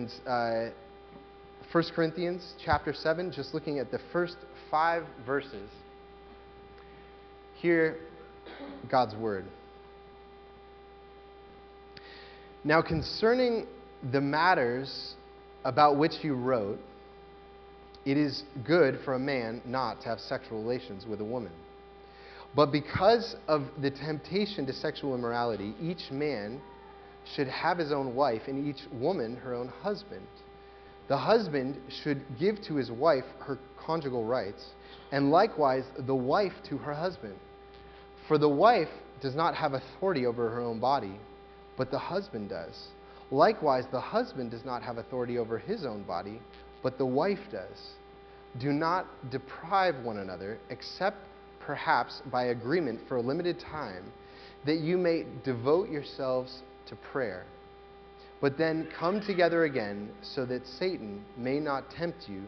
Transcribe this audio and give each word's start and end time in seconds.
And 0.00 0.10
uh, 0.26 0.70
1 1.70 1.84
Corinthians 1.94 2.54
chapter 2.64 2.92
7, 2.92 3.30
just 3.30 3.54
looking 3.54 3.78
at 3.78 3.92
the 3.92 4.00
first 4.12 4.34
five 4.68 5.04
verses. 5.24 5.70
Hear 7.60 7.98
God's 8.90 9.14
word. 9.14 9.44
Now, 12.64 12.82
concerning 12.82 13.68
the 14.10 14.20
matters 14.20 15.14
about 15.64 15.96
which 15.96 16.14
you 16.24 16.34
wrote, 16.34 16.80
it 18.04 18.16
is 18.16 18.42
good 18.66 18.98
for 19.04 19.14
a 19.14 19.18
man 19.20 19.62
not 19.64 20.00
to 20.00 20.08
have 20.08 20.18
sexual 20.18 20.60
relations 20.60 21.06
with 21.06 21.20
a 21.20 21.24
woman. 21.24 21.52
But 22.56 22.72
because 22.72 23.36
of 23.46 23.62
the 23.80 23.92
temptation 23.92 24.66
to 24.66 24.72
sexual 24.72 25.14
immorality, 25.14 25.72
each 25.80 26.10
man 26.10 26.60
should 27.34 27.48
have 27.48 27.78
his 27.78 27.92
own 27.92 28.14
wife, 28.14 28.42
and 28.46 28.66
each 28.66 28.82
woman 28.92 29.36
her 29.36 29.54
own 29.54 29.68
husband. 29.68 30.26
The 31.08 31.16
husband 31.16 31.76
should 31.88 32.22
give 32.38 32.62
to 32.62 32.76
his 32.76 32.90
wife 32.90 33.24
her 33.40 33.58
conjugal 33.78 34.24
rights, 34.24 34.64
and 35.12 35.30
likewise 35.30 35.84
the 36.06 36.14
wife 36.14 36.54
to 36.68 36.78
her 36.78 36.94
husband. 36.94 37.34
For 38.26 38.38
the 38.38 38.48
wife 38.48 38.88
does 39.20 39.34
not 39.34 39.54
have 39.54 39.74
authority 39.74 40.26
over 40.26 40.48
her 40.50 40.60
own 40.60 40.80
body, 40.80 41.18
but 41.76 41.90
the 41.90 41.98
husband 41.98 42.48
does. 42.48 42.88
Likewise, 43.30 43.84
the 43.90 44.00
husband 44.00 44.50
does 44.50 44.64
not 44.64 44.82
have 44.82 44.98
authority 44.98 45.38
over 45.38 45.58
his 45.58 45.84
own 45.84 46.02
body, 46.04 46.40
but 46.82 46.98
the 46.98 47.06
wife 47.06 47.50
does. 47.50 47.92
Do 48.60 48.72
not 48.72 49.06
deprive 49.30 49.96
one 50.04 50.18
another, 50.18 50.58
except 50.70 51.18
perhaps 51.60 52.22
by 52.30 52.44
agreement 52.44 53.00
for 53.08 53.16
a 53.16 53.20
limited 53.20 53.58
time, 53.58 54.12
that 54.66 54.78
you 54.78 54.96
may 54.96 55.24
devote 55.42 55.90
yourselves 55.90 56.62
to 56.88 56.96
prayer. 56.96 57.44
But 58.40 58.58
then 58.58 58.88
come 58.98 59.20
together 59.20 59.64
again 59.64 60.10
so 60.22 60.44
that 60.46 60.66
Satan 60.66 61.24
may 61.36 61.60
not 61.60 61.90
tempt 61.90 62.28
you 62.28 62.42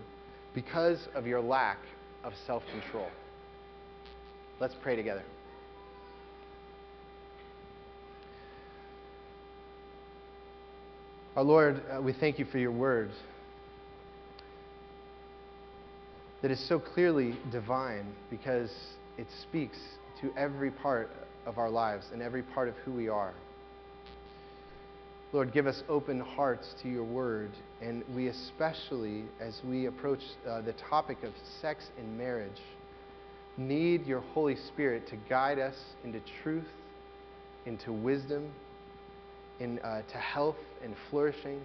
because 0.54 1.08
of 1.14 1.26
your 1.26 1.40
lack 1.40 1.78
of 2.24 2.32
self 2.46 2.62
control. 2.72 3.08
Let's 4.60 4.74
pray 4.82 4.96
together. 4.96 5.22
Our 11.36 11.42
Lord, 11.44 11.82
uh, 11.94 12.00
we 12.00 12.14
thank 12.14 12.38
you 12.38 12.46
for 12.46 12.58
your 12.58 12.72
word 12.72 13.10
that 16.40 16.50
is 16.50 16.58
so 16.66 16.78
clearly 16.78 17.36
divine 17.52 18.06
because 18.30 18.70
it 19.18 19.26
speaks 19.42 19.76
to 20.22 20.32
every 20.36 20.70
part 20.70 21.10
of 21.44 21.58
our 21.58 21.68
lives 21.68 22.06
and 22.12 22.22
every 22.22 22.42
part 22.42 22.68
of 22.68 22.74
who 22.84 22.92
we 22.92 23.08
are. 23.08 23.34
Lord, 25.32 25.52
give 25.52 25.66
us 25.66 25.82
open 25.88 26.20
hearts 26.20 26.74
to 26.82 26.88
your 26.88 27.04
word, 27.04 27.50
and 27.82 28.04
we 28.14 28.28
especially, 28.28 29.24
as 29.40 29.60
we 29.64 29.86
approach 29.86 30.20
uh, 30.48 30.60
the 30.62 30.72
topic 30.74 31.24
of 31.24 31.32
sex 31.60 31.84
and 31.98 32.16
marriage, 32.16 32.60
need 33.56 34.06
your 34.06 34.20
Holy 34.20 34.54
Spirit 34.54 35.08
to 35.08 35.16
guide 35.28 35.58
us 35.58 35.74
into 36.04 36.20
truth, 36.42 36.68
into 37.66 37.92
wisdom, 37.92 38.48
in, 39.58 39.80
uh, 39.80 40.02
to 40.02 40.18
health 40.18 40.56
and 40.84 40.94
flourishing. 41.10 41.60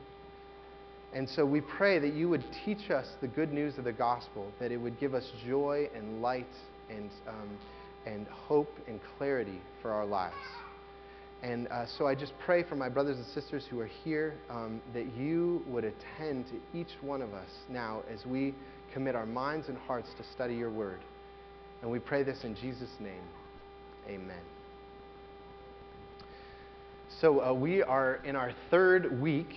And 1.14 1.30
so 1.30 1.46
we 1.46 1.62
pray 1.62 2.00
that 2.00 2.14
you 2.14 2.30
would 2.30 2.44
teach 2.66 2.90
us 2.90 3.06
the 3.22 3.28
good 3.28 3.54
news 3.54 3.78
of 3.78 3.84
the 3.84 3.92
gospel, 3.92 4.52
that 4.60 4.72
it 4.72 4.78
would 4.78 5.00
give 5.00 5.14
us 5.14 5.30
joy 5.46 5.88
and 5.96 6.22
light 6.22 6.48
and, 6.90 7.12
um, 7.28 7.58
and 8.06 8.26
hope 8.28 8.74
and 8.88 9.00
clarity 9.18 9.62
for 9.82 9.92
our 9.92 10.06
lives. 10.06 10.36
And 11.44 11.68
uh, 11.70 11.86
so 11.98 12.06
I 12.06 12.14
just 12.14 12.34
pray 12.46 12.64
for 12.64 12.76
my 12.76 12.88
brothers 12.88 13.18
and 13.18 13.26
sisters 13.28 13.66
who 13.70 13.80
are 13.80 13.90
here 14.04 14.36
um, 14.50 14.80
that 14.94 15.12
you 15.16 15.64
would 15.68 15.84
attend 15.84 16.46
to 16.48 16.78
each 16.78 16.92
one 17.02 17.22
of 17.22 17.34
us 17.34 17.50
now 17.68 18.04
as 18.14 18.26
we 18.26 18.54
commit 18.94 19.16
our 19.16 19.26
minds 19.26 19.68
and 19.68 19.78
hearts 19.78 20.10
to 20.18 20.24
study 20.34 20.54
your 20.54 20.70
word. 20.70 21.00
And 21.82 21.90
we 21.90 21.98
pray 21.98 22.22
this 22.22 22.44
in 22.44 22.56
Jesus' 22.56 22.92
name. 23.00 23.24
Amen. 24.08 24.42
So 27.20 27.44
uh, 27.44 27.54
we 27.54 27.82
are 27.82 28.20
in 28.24 28.36
our 28.36 28.52
third 28.70 29.20
week 29.20 29.50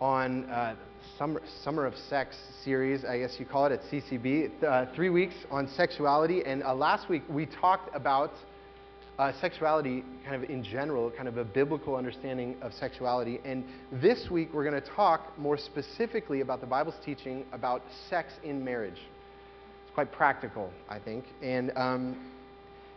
on 0.00 0.50
uh, 0.50 0.74
Summer, 1.16 1.40
Summer 1.62 1.86
of 1.86 1.94
Sex 2.08 2.36
series, 2.64 3.04
I 3.04 3.18
guess 3.18 3.36
you 3.38 3.46
call 3.46 3.66
it 3.66 3.72
at 3.72 3.82
CCB. 3.82 4.62
Uh, 4.62 4.86
three 4.94 5.10
weeks 5.10 5.34
on 5.50 5.68
sexuality. 5.76 6.42
And 6.44 6.64
uh, 6.64 6.74
last 6.74 7.08
week 7.08 7.22
we 7.28 7.46
talked 7.46 7.94
about 7.94 8.32
uh, 9.18 9.32
sexuality 9.40 10.04
kind 10.24 10.42
of 10.42 10.48
in 10.48 10.64
general, 10.64 11.10
kind 11.10 11.28
of 11.28 11.36
a 11.36 11.44
biblical 11.44 11.96
understanding 11.96 12.56
of 12.62 12.72
sexuality. 12.72 13.40
And 13.44 13.64
this 13.90 14.30
week 14.30 14.50
we're 14.52 14.68
going 14.68 14.80
to 14.80 14.88
talk 14.88 15.38
more 15.38 15.56
specifically 15.56 16.40
about 16.40 16.60
the 16.60 16.66
Bible's 16.66 16.96
teaching 17.04 17.44
about 17.52 17.82
sex 18.08 18.32
in 18.42 18.64
marriage. 18.64 18.98
It's 19.84 19.94
quite 19.94 20.10
practical, 20.12 20.70
I 20.88 20.98
think. 20.98 21.24
And, 21.42 21.72
um, 21.76 22.30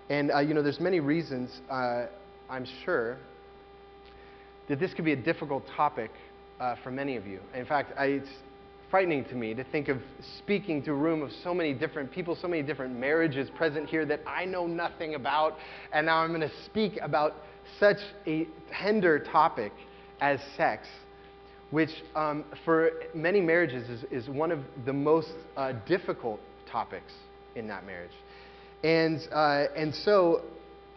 and 0.09 0.31
uh, 0.31 0.39
you 0.39 0.53
know, 0.53 0.63
there's 0.63 0.79
many 0.79 0.99
reasons, 0.99 1.59
uh, 1.69 2.05
I'm 2.49 2.65
sure, 2.83 3.17
that 4.67 4.79
this 4.79 4.93
could 4.93 5.05
be 5.05 5.13
a 5.13 5.17
difficult 5.17 5.63
topic 5.75 6.11
uh, 6.59 6.75
for 6.83 6.91
many 6.91 7.17
of 7.17 7.27
you. 7.27 7.39
In 7.53 7.65
fact, 7.65 7.91
I, 7.97 8.05
it's 8.05 8.29
frightening 8.95 9.25
to 9.25 9.35
me 9.35 9.53
to 9.53 9.65
think 9.73 9.89
of 9.89 9.97
speaking 10.37 10.81
to 10.81 10.91
a 10.91 10.95
room 10.95 11.21
of 11.21 11.29
so 11.43 11.53
many 11.53 11.73
different 11.73 12.09
people, 12.09 12.33
so 12.41 12.47
many 12.47 12.63
different 12.63 12.97
marriages 12.97 13.49
present 13.57 13.89
here 13.89 14.05
that 14.05 14.21
I 14.25 14.45
know 14.45 14.67
nothing 14.67 15.15
about, 15.15 15.57
and 15.91 16.05
now 16.05 16.19
I'm 16.19 16.29
going 16.29 16.39
to 16.39 16.63
speak 16.63 16.97
about 17.01 17.33
such 17.77 17.97
a 18.25 18.47
tender 18.71 19.19
topic 19.19 19.73
as 20.21 20.39
sex, 20.55 20.87
which 21.71 21.89
um, 22.15 22.45
for 22.63 22.91
many 23.13 23.41
marriages 23.41 23.89
is, 23.89 24.05
is, 24.11 24.29
one 24.29 24.49
of 24.49 24.59
the 24.85 24.93
most 24.93 25.33
uh, 25.57 25.73
difficult 25.85 26.39
topics 26.71 27.11
in 27.57 27.67
that 27.67 27.85
marriage. 27.85 28.15
And, 28.85 29.19
uh, 29.33 29.65
and 29.75 29.93
so 29.93 30.43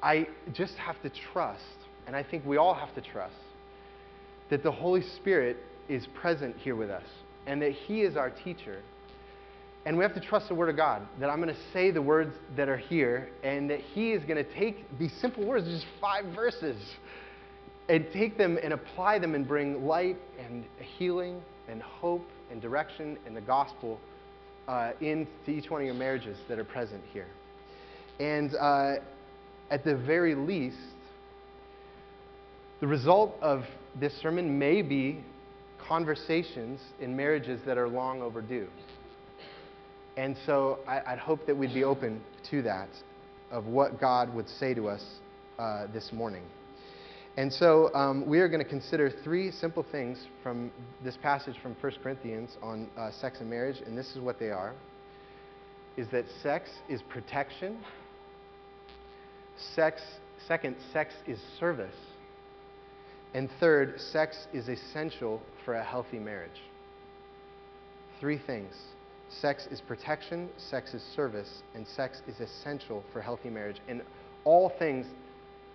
I 0.04 0.28
just 0.53 0.75
have 0.75 1.03
to 1.03 1.10
trust, 1.32 1.65
and 2.06 2.15
I 2.15 2.22
think 2.22 2.47
we 2.47 2.59
all 2.59 2.75
have 2.75 2.94
to 2.94 3.00
trust, 3.00 3.34
that 4.50 4.62
the 4.62 4.70
Holy 4.70 5.03
Spirit 5.16 5.56
is 5.88 6.06
present 6.15 6.54
here 6.59 6.76
with 6.76 6.91
us 6.91 7.03
and 7.48 7.62
that 7.62 7.72
He 7.72 8.03
is 8.03 8.16
our 8.16 8.31
teacher. 8.31 8.82
And 9.86 9.97
we 9.97 10.04
have 10.04 10.14
to 10.14 10.20
trust 10.20 10.48
the 10.48 10.54
Word 10.54 10.69
of 10.69 10.76
God, 10.76 11.03
that 11.19 11.31
I'm 11.31 11.41
going 11.41 11.54
to 11.54 11.60
say 11.72 11.91
the 11.91 12.03
words 12.03 12.36
that 12.56 12.69
are 12.69 12.76
here, 12.76 13.31
and 13.42 13.70
that 13.70 13.81
He 13.81 14.12
is 14.12 14.22
going 14.25 14.44
to 14.44 14.53
take 14.53 14.84
these 14.98 15.12
simple 15.14 15.44
words, 15.47 15.66
just 15.66 15.86
five 16.00 16.26
verses, 16.34 16.76
and 17.88 18.06
take 18.12 18.36
them 18.36 18.59
and 18.62 18.75
apply 18.75 19.19
them 19.19 19.34
and 19.34 19.48
bring 19.48 19.86
light 19.86 20.19
and 20.38 20.64
healing 20.98 21.41
and 21.69 21.82
hope 21.82 22.28
and 22.50 22.60
direction 22.60 23.19
and 23.26 23.34
the 23.34 23.41
gospel 23.41 23.98
uh, 24.69 24.92
into 25.00 25.50
each 25.50 25.70
one 25.70 25.80
of 25.80 25.86
your 25.86 25.94
marriages 25.94 26.36
that 26.48 26.59
are 26.59 26.65
present 26.65 27.03
here. 27.12 27.28
And 28.20 28.54
uh, 28.54 28.97
at 29.70 29.84
the 29.84 29.97
very 29.97 30.34
least, 30.34 30.76
the 32.80 32.86
result 32.86 33.36
of 33.41 33.65
this 33.98 34.12
sermon 34.20 34.59
may 34.59 34.82
be 34.82 35.25
conversations 35.88 36.81
in 37.00 37.16
marriages 37.16 37.60
that 37.65 37.78
are 37.78 37.88
long 37.88 38.21
overdue. 38.21 38.69
And 40.16 40.37
so 40.44 40.81
I, 40.87 41.12
would 41.12 41.19
hope 41.19 41.47
that 41.47 41.56
we'd 41.56 41.72
be 41.72 41.84
open 41.84 42.21
to 42.50 42.62
that, 42.62 42.88
of 43.50 43.66
what 43.66 44.00
God 44.00 44.34
would 44.34 44.48
say 44.48 44.75
to 44.75 44.88
us 44.88 45.04
uh, 45.59 45.87
this 45.93 46.12
morning. 46.12 46.43
And 47.37 47.53
so 47.53 47.94
um, 47.94 48.27
we 48.27 48.41
are 48.41 48.48
going 48.48 48.62
to 48.62 48.69
consider 48.69 49.12
three 49.22 49.53
simple 49.53 49.87
things 49.93 50.19
from 50.43 50.72
this 51.04 51.16
passage 51.16 51.54
from 51.62 51.77
1 51.81 51.93
Corinthians 52.03 52.56
on 52.60 52.88
uh, 52.98 53.12
sex 53.12 53.38
and 53.41 53.48
marriage, 53.48 53.77
and 53.87 53.97
this 53.97 54.10
is 54.16 54.19
what 54.19 54.41
they 54.41 54.50
are. 54.50 54.75
Is 55.97 56.09
that 56.10 56.25
sex 56.43 56.69
is 56.88 57.00
protection. 57.03 57.78
Sex, 59.75 60.03
second, 60.48 60.77
sex 60.93 61.15
is 61.28 61.38
service. 61.60 61.94
And 63.34 63.49
third, 63.61 64.00
sex 64.00 64.47
is 64.53 64.69
essential 64.69 65.43
for 65.65 65.75
a 65.75 65.84
healthy 65.84 66.19
marriage. 66.19 66.62
Three 68.21 68.39
things 68.39 68.75
sex 69.30 69.69
is 69.71 69.83
protection, 69.83 70.48
sex 70.57 70.95
is 70.95 71.03
service, 71.15 71.63
and 71.75 71.86
sex 71.86 72.22
is 72.27 72.41
essential 72.41 73.04
for 73.13 73.21
healthy 73.21 73.51
marriage. 73.51 73.77
And 73.86 74.03
all 74.45 74.72
things 74.78 75.07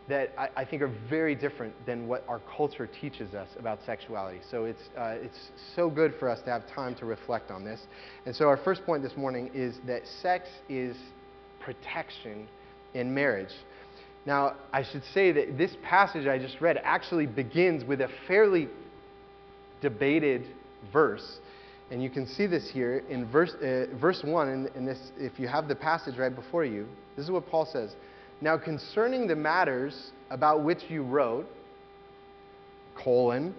that 0.09 0.31
I, 0.37 0.49
I, 0.57 0.65
think 0.65 0.81
are 0.81 0.91
very 1.09 1.33
different 1.33 1.73
than 1.85 2.07
what 2.07 2.25
our 2.27 2.41
culture 2.57 2.87
teaches 2.87 3.33
us 3.33 3.47
about 3.57 3.79
sexuality. 3.85 4.39
So 4.49 4.65
it's, 4.65 4.81
uh, 4.97 5.15
it's 5.21 5.51
so 5.75 5.89
good 5.89 6.15
for 6.19 6.29
us 6.29 6.41
to 6.41 6.49
have 6.49 6.67
time 6.67 6.93
to 6.95 7.05
reflect 7.05 7.51
on 7.51 7.63
this. 7.63 7.79
And 8.25 8.35
so 8.35 8.47
our 8.47 8.57
first 8.57 8.85
point 8.85 9.01
this 9.01 9.15
morning 9.15 9.49
is 9.53 9.75
that 9.87 10.05
sex 10.21 10.49
is 10.67 10.97
protection 11.61 12.47
in 12.93 13.13
marriage. 13.13 13.53
Now, 14.25 14.55
I 14.71 14.83
should 14.83 15.03
say 15.13 15.31
that 15.33 15.57
this 15.57 15.75
passage 15.83 16.27
I 16.27 16.37
just 16.37 16.61
read 16.61 16.79
actually 16.83 17.25
begins 17.25 17.83
with 17.83 18.01
a 18.01 18.09
fairly 18.27 18.69
debated 19.81 20.45
verse. 20.91 21.39
And 21.91 22.01
you 22.01 22.09
can 22.09 22.25
see 22.25 22.47
this 22.47 22.69
here 22.69 23.03
in 23.09 23.29
verse, 23.29 23.53
uh, 23.55 23.87
verse 23.99 24.23
1, 24.23 24.49
in, 24.49 24.67
in 24.75 24.85
this, 24.85 25.11
if 25.17 25.39
you 25.39 25.47
have 25.47 25.67
the 25.67 25.75
passage 25.75 26.17
right 26.17 26.33
before 26.33 26.63
you. 26.63 26.87
This 27.15 27.25
is 27.25 27.31
what 27.31 27.47
Paul 27.47 27.65
says. 27.65 27.95
Now, 28.41 28.57
concerning 28.57 29.27
the 29.27 29.35
matters 29.35 30.11
about 30.29 30.63
which 30.63 30.83
you 30.89 31.03
wrote, 31.03 31.45
colon, 32.95 33.53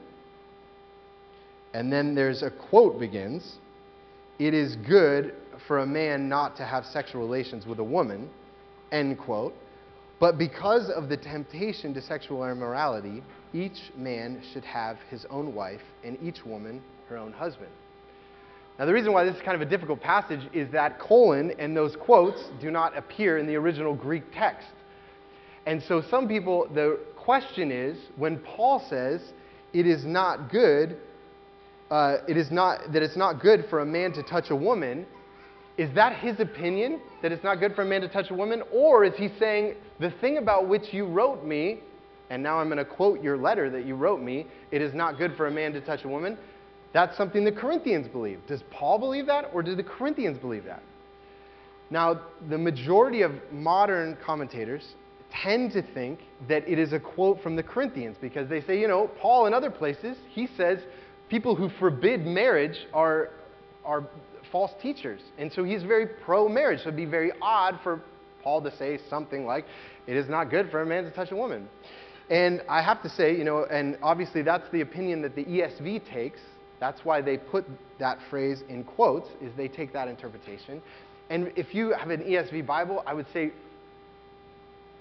And 1.73 1.93
then 1.93 2.15
there's 2.15 2.43
a 2.43 2.51
quote 2.51 2.99
begins 2.99 3.57
It 4.39 4.55
is 4.55 4.77
good 4.77 5.35
for 5.67 5.79
a 5.81 5.87
man 5.87 6.29
not 6.29 6.57
to 6.57 6.65
have 6.65 6.85
sexual 6.87 7.21
relations 7.21 7.67
with 7.67 7.79
a 7.79 7.85
woman, 7.85 8.31
end 8.93 9.19
quote. 9.19 9.55
But 10.25 10.39
because 10.39 10.89
of 10.89 11.11
the 11.11 11.19
temptation 11.19 11.93
to 11.93 12.01
sexual 12.01 12.49
immorality, 12.49 13.23
each 13.53 13.93
man 13.95 14.41
should 14.55 14.65
have 14.65 14.97
his 15.11 15.27
own 15.29 15.55
wife, 15.55 15.83
and 16.03 16.17
each 16.23 16.47
woman 16.47 16.81
her 17.11 17.19
own 17.19 17.31
husband. 17.31 17.69
Now, 18.79 18.87
the 18.87 18.95
reason 18.95 19.13
why 19.13 19.25
this 19.25 19.37
is 19.37 19.43
kind 19.43 19.55
of 19.55 19.61
a 19.61 19.71
difficult 19.71 20.01
passage 20.01 20.41
is 20.55 20.73
that 20.73 20.99
colon 20.99 21.53
and 21.59 21.77
those 21.77 21.95
quotes 21.95 22.41
do 22.59 22.71
not 22.71 22.97
appear 22.97 23.37
in 23.37 23.47
the 23.47 23.55
original 23.57 23.95
Greek 23.95 24.23
text. 24.33 24.69
And 25.67 25.83
so, 25.83 26.01
some 26.11 26.27
people, 26.27 26.71
the 26.73 27.01
question 27.17 27.71
is 27.71 27.99
when 28.17 28.39
Paul 28.39 28.83
says 28.89 29.21
it 29.75 29.87
is 29.87 30.07
not 30.07 30.51
good, 30.51 30.97
uh, 31.91 32.17
it 32.27 32.39
is 32.39 32.51
not, 32.51 32.95
that 32.95 33.03
it's 33.03 33.19
not 33.19 33.43
good 33.43 33.67
for 33.69 33.81
a 33.81 33.87
man 33.87 34.15
to 34.15 34.23
touch 34.23 34.49
a 34.49 34.57
woman, 34.57 35.05
is 35.77 35.93
that 35.95 36.17
his 36.19 36.39
opinion 36.41 37.01
that 37.23 37.33
it's 37.33 37.43
not 37.43 37.61
good 37.61 37.75
for 37.75 37.83
a 37.83 37.87
man 37.87 38.01
to 38.03 38.09
touch 38.09 38.31
a 38.31 38.35
woman? 38.35 38.63
Or 38.73 39.05
is 39.05 39.15
he 39.17 39.29
saying, 39.39 39.75
the 39.99 40.11
thing 40.21 40.39
about 40.39 40.69
which 40.69 40.93
you 40.93 41.07
wrote 41.07 41.45
me, 41.45 41.81
and 42.31 42.43
now 42.43 42.59
I'm 42.59 42.69
going 42.69 42.79
to 42.79 42.85
quote 42.85 43.23
your 43.23 43.37
letter 43.37 43.71
that 43.71 43.85
you 43.85 43.95
wrote 43.97 44.21
me, 44.21 44.47
it 44.71 44.81
is 44.81 44.95
not 44.95 45.19
good 45.19 45.37
for 45.37 45.47
a 45.47 45.51
man 45.51 45.73
to 45.73 45.81
touch 45.81 46.05
a 46.05 46.09
woman? 46.09 46.39
That's 46.93 47.17
something 47.17 47.45
the 47.45 47.53
Corinthians 47.53 48.07
believe. 48.07 48.41
Does 48.47 48.63
Paul 48.71 48.99
believe 48.99 49.27
that, 49.27 49.51
or 49.53 49.63
do 49.63 49.75
the 49.75 49.83
Corinthians 49.83 50.39
believe 50.39 50.65
that? 50.65 50.83
Now, 51.91 52.21
the 52.49 52.59
majority 52.59 53.23
of 53.23 53.33
modern 53.51 54.17
commentators 54.25 54.95
tend 55.43 55.73
to 55.73 55.83
think 55.83 56.21
that 56.49 56.67
it 56.69 56.79
is 56.79 56.93
a 56.93 57.01
quote 57.01 57.43
from 57.43 57.57
the 57.57 57.63
Corinthians 57.63 58.17
because 58.21 58.49
they 58.49 58.61
say, 58.61 58.81
you 58.81 58.87
know, 58.87 59.11
Paul 59.21 59.47
in 59.47 59.55
other 59.55 59.71
places, 59.71 60.17
he 60.31 60.49
says 60.57 60.79
people 61.29 61.57
who 61.57 61.69
forbid 61.81 62.25
marriage 62.25 62.87
are, 62.93 63.31
are 63.85 64.05
false 64.51 64.73
teachers. 64.81 65.21
And 65.39 65.53
so 65.53 65.65
he's 65.65 65.83
very 65.83 66.07
pro 66.07 66.49
marriage. 66.49 66.81
So 66.81 66.89
it'd 66.89 66.97
be 66.97 67.05
very 67.05 67.33
odd 67.43 67.79
for 67.83 68.01
Paul 68.43 68.63
to 68.63 68.77
say 68.77 68.99
something 69.09 69.47
like, 69.47 69.65
it 70.07 70.17
is 70.17 70.29
not 70.29 70.51
good 70.51 70.71
for 70.71 70.83
a 70.83 70.87
man 70.87 71.05
to 71.05 71.11
touch 71.11 71.33
a 71.33 71.37
woman. 71.37 71.69
And 72.31 72.63
I 72.69 72.83
have 72.83 73.03
to 73.03 73.09
say, 73.09 73.37
you 73.37 73.45
know, 73.45 73.65
and 73.65 73.99
obviously 74.03 74.43
that's 74.43 74.69
the 74.71 74.81
opinion 74.81 75.23
that 75.23 75.35
the 75.35 75.45
ESV 75.45 76.09
takes. 76.11 76.41
That's 76.81 77.05
why 77.05 77.21
they 77.21 77.37
put 77.37 77.65
that 77.99 78.19
phrase 78.31 78.63
in 78.69 78.85
quotes, 78.85 79.29
is 79.41 79.53
they 79.57 79.69
take 79.69 79.93
that 79.93 80.09
interpretation. 80.09 80.83
And 81.31 81.53
if 81.57 81.75
you 81.75 81.93
have 81.93 82.11
an 82.11 82.23
ESV 82.23 82.67
Bible, 82.67 83.03
I 83.07 83.15
would 83.15 83.27
say 83.33 83.53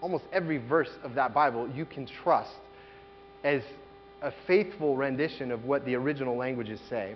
almost 0.02 0.26
every 0.34 0.58
verse 0.58 0.92
of 1.04 1.16
that 1.16 1.34
Bible 1.34 1.70
you 1.70 1.86
can 1.86 2.06
trust 2.06 2.56
as 3.44 3.62
a 4.22 4.32
faithful 4.48 4.96
rendition 4.96 5.52
of 5.52 5.66
what 5.66 5.86
the 5.86 5.96
original 5.96 6.36
languages 6.38 6.80
say. 6.90 7.16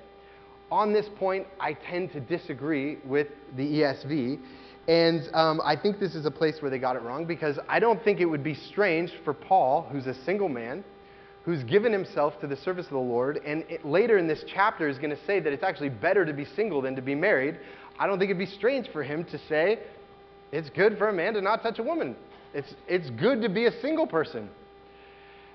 On 0.71 0.91
this 0.91 1.05
point, 1.17 1.47
I 1.59 1.73
tend 1.73 2.11
to 2.13 2.19
disagree 2.19 2.97
with 3.05 3.27
the 3.55 3.63
ESV. 3.63 4.39
And 4.87 5.29
um, 5.33 5.61
I 5.63 5.75
think 5.75 5.99
this 5.99 6.15
is 6.15 6.25
a 6.25 6.31
place 6.31 6.61
where 6.61 6.71
they 6.71 6.79
got 6.79 6.95
it 6.95 7.01
wrong 7.01 7.25
because 7.25 7.59
I 7.67 7.79
don't 7.79 8.01
think 8.03 8.19
it 8.19 8.25
would 8.25 8.43
be 8.43 8.53
strange 8.53 9.11
for 9.23 9.33
Paul, 9.33 9.87
who's 9.91 10.07
a 10.07 10.13
single 10.23 10.49
man, 10.49 10.83
who's 11.43 11.63
given 11.63 11.91
himself 11.91 12.39
to 12.41 12.47
the 12.47 12.57
service 12.57 12.85
of 12.85 12.91
the 12.91 12.97
Lord, 12.97 13.39
and 13.45 13.63
it, 13.69 13.85
later 13.85 14.17
in 14.17 14.27
this 14.27 14.43
chapter 14.53 14.89
is 14.89 14.97
going 14.97 15.09
to 15.09 15.25
say 15.25 15.39
that 15.39 15.51
it's 15.51 15.63
actually 15.63 15.89
better 15.89 16.25
to 16.25 16.33
be 16.33 16.45
single 16.55 16.81
than 16.81 16.95
to 16.95 17.01
be 17.01 17.15
married. 17.15 17.57
I 17.99 18.07
don't 18.07 18.19
think 18.19 18.29
it'd 18.29 18.39
be 18.39 18.45
strange 18.45 18.89
for 18.91 19.03
him 19.03 19.23
to 19.25 19.39
say 19.47 19.79
it's 20.51 20.69
good 20.69 20.97
for 20.97 21.09
a 21.09 21.13
man 21.13 21.33
to 21.33 21.41
not 21.41 21.63
touch 21.63 21.79
a 21.79 21.83
woman. 21.83 22.15
It's, 22.53 22.73
it's 22.87 23.09
good 23.11 23.41
to 23.41 23.49
be 23.49 23.65
a 23.65 23.81
single 23.81 24.07
person. 24.07 24.49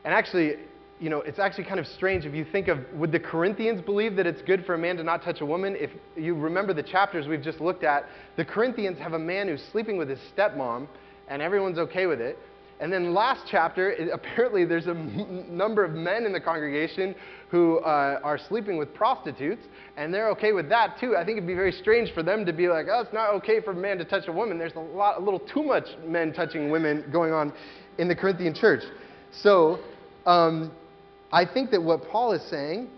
And 0.04 0.12
actually, 0.12 0.56
you 1.02 1.10
know, 1.10 1.18
it's 1.22 1.40
actually 1.40 1.64
kind 1.64 1.80
of 1.80 1.86
strange 1.88 2.26
if 2.26 2.32
you 2.32 2.44
think 2.44 2.68
of 2.68 2.78
would 2.94 3.10
the 3.10 3.18
Corinthians 3.18 3.80
believe 3.80 4.14
that 4.14 4.26
it's 4.26 4.40
good 4.40 4.64
for 4.64 4.74
a 4.74 4.78
man 4.78 4.96
to 4.98 5.02
not 5.02 5.24
touch 5.24 5.40
a 5.40 5.46
woman? 5.46 5.74
If 5.76 5.90
you 6.16 6.36
remember 6.36 6.72
the 6.72 6.82
chapters 6.82 7.26
we've 7.26 7.42
just 7.42 7.60
looked 7.60 7.82
at, 7.82 8.06
the 8.36 8.44
Corinthians 8.44 9.00
have 9.00 9.14
a 9.14 9.18
man 9.18 9.48
who's 9.48 9.64
sleeping 9.72 9.96
with 9.96 10.08
his 10.08 10.20
stepmom, 10.32 10.86
and 11.26 11.42
everyone's 11.42 11.78
okay 11.78 12.06
with 12.06 12.20
it. 12.20 12.38
And 12.78 12.92
then 12.92 13.14
last 13.14 13.48
chapter, 13.50 13.90
apparently 14.12 14.64
there's 14.64 14.86
a 14.86 14.94
number 14.94 15.84
of 15.84 15.90
men 15.90 16.24
in 16.24 16.32
the 16.32 16.40
congregation 16.40 17.16
who 17.50 17.78
uh, 17.78 18.20
are 18.22 18.38
sleeping 18.38 18.76
with 18.76 18.94
prostitutes, 18.94 19.66
and 19.96 20.14
they're 20.14 20.30
okay 20.30 20.52
with 20.52 20.68
that 20.68 21.00
too. 21.00 21.16
I 21.16 21.24
think 21.24 21.36
it'd 21.36 21.48
be 21.48 21.54
very 21.54 21.72
strange 21.72 22.14
for 22.14 22.22
them 22.22 22.46
to 22.46 22.52
be 22.52 22.68
like, 22.68 22.86
oh, 22.88 23.00
it's 23.00 23.12
not 23.12 23.34
okay 23.34 23.60
for 23.60 23.72
a 23.72 23.74
man 23.74 23.98
to 23.98 24.04
touch 24.04 24.28
a 24.28 24.32
woman. 24.32 24.56
There's 24.56 24.76
a 24.76 24.78
lot, 24.78 25.20
a 25.20 25.24
little 25.24 25.40
too 25.40 25.64
much 25.64 25.88
men 26.06 26.32
touching 26.32 26.70
women 26.70 27.04
going 27.10 27.32
on 27.32 27.52
in 27.98 28.06
the 28.06 28.14
Corinthian 28.14 28.54
church. 28.54 28.84
So, 29.32 29.80
um, 30.26 30.70
I 31.32 31.46
think 31.46 31.70
that 31.70 31.82
what 31.82 32.08
Paul 32.08 32.32
is 32.32 32.42
saying 32.50 32.90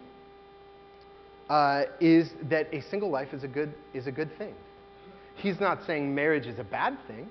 uh, 1.48 1.84
is 2.00 2.30
that 2.50 2.66
a 2.72 2.80
single 2.82 3.10
life 3.10 3.32
is 3.32 3.44
a, 3.44 3.48
good, 3.48 3.72
is 3.92 4.06
a 4.06 4.12
good 4.12 4.36
thing. 4.38 4.54
He's 5.36 5.60
not 5.60 5.84
saying 5.86 6.14
marriage 6.14 6.46
is 6.46 6.58
a 6.58 6.64
bad 6.64 6.96
thing, 7.06 7.28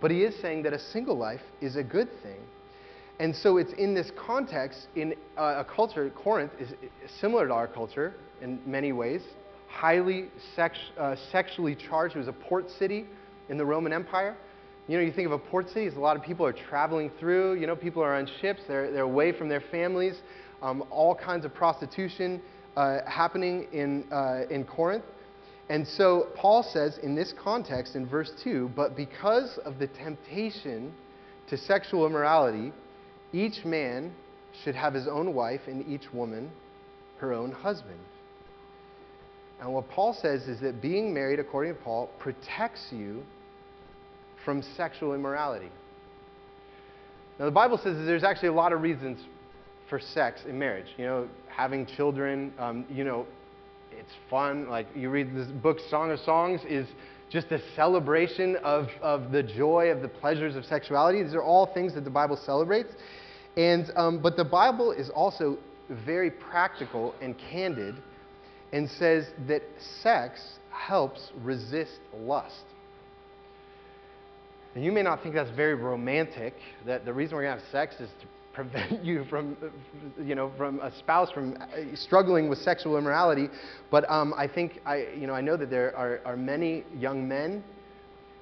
but 0.00 0.10
he 0.10 0.22
is 0.22 0.34
saying 0.40 0.62
that 0.62 0.72
a 0.72 0.78
single 0.78 1.16
life 1.16 1.40
is 1.60 1.76
a 1.76 1.82
good 1.82 2.08
thing. 2.22 2.40
And 3.20 3.34
so 3.34 3.58
it's 3.58 3.72
in 3.74 3.94
this 3.94 4.10
context, 4.16 4.86
in 4.96 5.14
uh, 5.36 5.56
a 5.58 5.64
culture, 5.64 6.10
Corinth 6.10 6.52
is 6.58 6.70
similar 7.20 7.46
to 7.46 7.52
our 7.52 7.68
culture 7.68 8.14
in 8.40 8.60
many 8.66 8.92
ways, 8.92 9.22
highly 9.68 10.28
sex, 10.56 10.78
uh, 10.98 11.14
sexually 11.30 11.74
charged. 11.74 12.16
It 12.16 12.20
was 12.20 12.28
a 12.28 12.32
port 12.32 12.70
city 12.70 13.06
in 13.48 13.58
the 13.58 13.64
Roman 13.64 13.92
Empire. 13.92 14.36
You 14.88 14.98
know, 14.98 15.04
you 15.04 15.12
think 15.12 15.26
of 15.26 15.32
a 15.32 15.38
port 15.38 15.68
city, 15.68 15.86
a 15.94 16.00
lot 16.00 16.16
of 16.16 16.22
people 16.22 16.44
are 16.44 16.52
traveling 16.52 17.10
through. 17.20 17.54
You 17.54 17.66
know, 17.66 17.76
people 17.76 18.02
are 18.02 18.16
on 18.16 18.28
ships, 18.40 18.62
they're, 18.66 18.90
they're 18.90 19.02
away 19.02 19.32
from 19.32 19.48
their 19.48 19.60
families. 19.60 20.16
Um, 20.60 20.84
all 20.90 21.14
kinds 21.14 21.44
of 21.44 21.54
prostitution 21.54 22.40
uh, 22.76 22.98
happening 23.06 23.68
in, 23.72 24.04
uh, 24.12 24.42
in 24.50 24.64
Corinth. 24.64 25.04
And 25.68 25.86
so 25.86 26.28
Paul 26.34 26.62
says 26.62 26.98
in 27.02 27.14
this 27.14 27.32
context, 27.42 27.94
in 27.96 28.06
verse 28.06 28.30
2, 28.42 28.72
but 28.74 28.96
because 28.96 29.58
of 29.64 29.78
the 29.78 29.86
temptation 29.86 30.92
to 31.48 31.56
sexual 31.56 32.06
immorality, 32.06 32.72
each 33.32 33.64
man 33.64 34.12
should 34.62 34.74
have 34.74 34.94
his 34.94 35.08
own 35.08 35.32
wife 35.32 35.62
and 35.66 35.86
each 35.88 36.12
woman 36.12 36.50
her 37.18 37.32
own 37.32 37.52
husband. 37.52 37.98
And 39.60 39.72
what 39.72 39.88
Paul 39.88 40.12
says 40.20 40.48
is 40.48 40.60
that 40.60 40.82
being 40.82 41.14
married, 41.14 41.38
according 41.38 41.74
to 41.74 41.80
Paul, 41.80 42.10
protects 42.18 42.88
you 42.90 43.22
from 44.44 44.62
sexual 44.76 45.14
immorality. 45.14 45.70
Now, 47.38 47.46
the 47.46 47.50
Bible 47.50 47.78
says 47.78 47.96
that 47.96 48.04
there's 48.04 48.24
actually 48.24 48.48
a 48.48 48.52
lot 48.54 48.72
of 48.72 48.82
reasons 48.82 49.20
for 49.88 49.98
sex 49.98 50.42
in 50.46 50.58
marriage. 50.58 50.86
You 50.96 51.04
know, 51.04 51.28
having 51.48 51.86
children, 51.86 52.52
um, 52.58 52.84
you 52.90 53.04
know, 53.04 53.26
it's 53.90 54.12
fun. 54.30 54.68
Like, 54.68 54.86
you 54.94 55.10
read 55.10 55.34
this 55.34 55.48
book, 55.48 55.78
Song 55.90 56.10
of 56.10 56.18
Songs, 56.20 56.60
is 56.68 56.86
just 57.30 57.50
a 57.50 57.60
celebration 57.74 58.56
of, 58.56 58.88
of 59.00 59.32
the 59.32 59.42
joy, 59.42 59.90
of 59.90 60.02
the 60.02 60.08
pleasures 60.08 60.54
of 60.54 60.64
sexuality. 60.64 61.22
These 61.22 61.34
are 61.34 61.42
all 61.42 61.66
things 61.66 61.94
that 61.94 62.04
the 62.04 62.10
Bible 62.10 62.36
celebrates. 62.36 62.92
And, 63.56 63.90
um, 63.96 64.20
but 64.22 64.36
the 64.36 64.44
Bible 64.44 64.92
is 64.92 65.10
also 65.10 65.58
very 66.06 66.30
practical 66.30 67.14
and 67.20 67.36
candid 67.38 67.96
and 68.72 68.88
says 68.88 69.26
that 69.46 69.62
sex 70.02 70.58
helps 70.70 71.30
resist 71.42 72.00
lust. 72.14 72.64
And 74.74 74.84
you 74.84 74.92
may 74.92 75.02
not 75.02 75.22
think 75.22 75.34
that's 75.34 75.50
very 75.50 75.74
romantic, 75.74 76.54
that 76.86 77.04
the 77.04 77.12
reason 77.12 77.36
we're 77.36 77.42
going 77.42 77.58
to 77.58 77.62
have 77.62 77.70
sex 77.72 77.96
is 78.00 78.08
to 78.20 78.26
prevent 78.54 79.04
you 79.04 79.24
from, 79.24 79.56
you 80.22 80.34
know, 80.34 80.50
from 80.56 80.80
a 80.80 80.90
spouse 80.98 81.30
from 81.30 81.56
uh, 81.56 81.94
struggling 81.94 82.48
with 82.48 82.58
sexual 82.58 82.96
immorality. 82.96 83.48
But 83.90 84.08
um, 84.10 84.34
I 84.36 84.46
think, 84.46 84.80
I, 84.86 85.08
you 85.16 85.26
know, 85.26 85.34
I 85.34 85.40
know 85.40 85.56
that 85.56 85.70
there 85.70 85.96
are, 85.96 86.20
are 86.24 86.36
many 86.36 86.84
young 86.98 87.28
men 87.28 87.62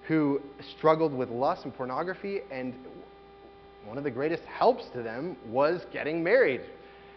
who 0.07 0.41
struggled 0.77 1.13
with 1.13 1.31
lust 1.31 1.65
and 1.65 1.75
pornography, 1.75 2.41
and 2.51 2.75
one 3.85 3.99
of 3.99 4.05
the 4.05 4.11
greatest 4.11 4.43
helps 4.45 4.89
to 4.91 5.03
them 5.03 5.37
was 5.49 5.83
getting 5.93 6.23
married 6.23 6.63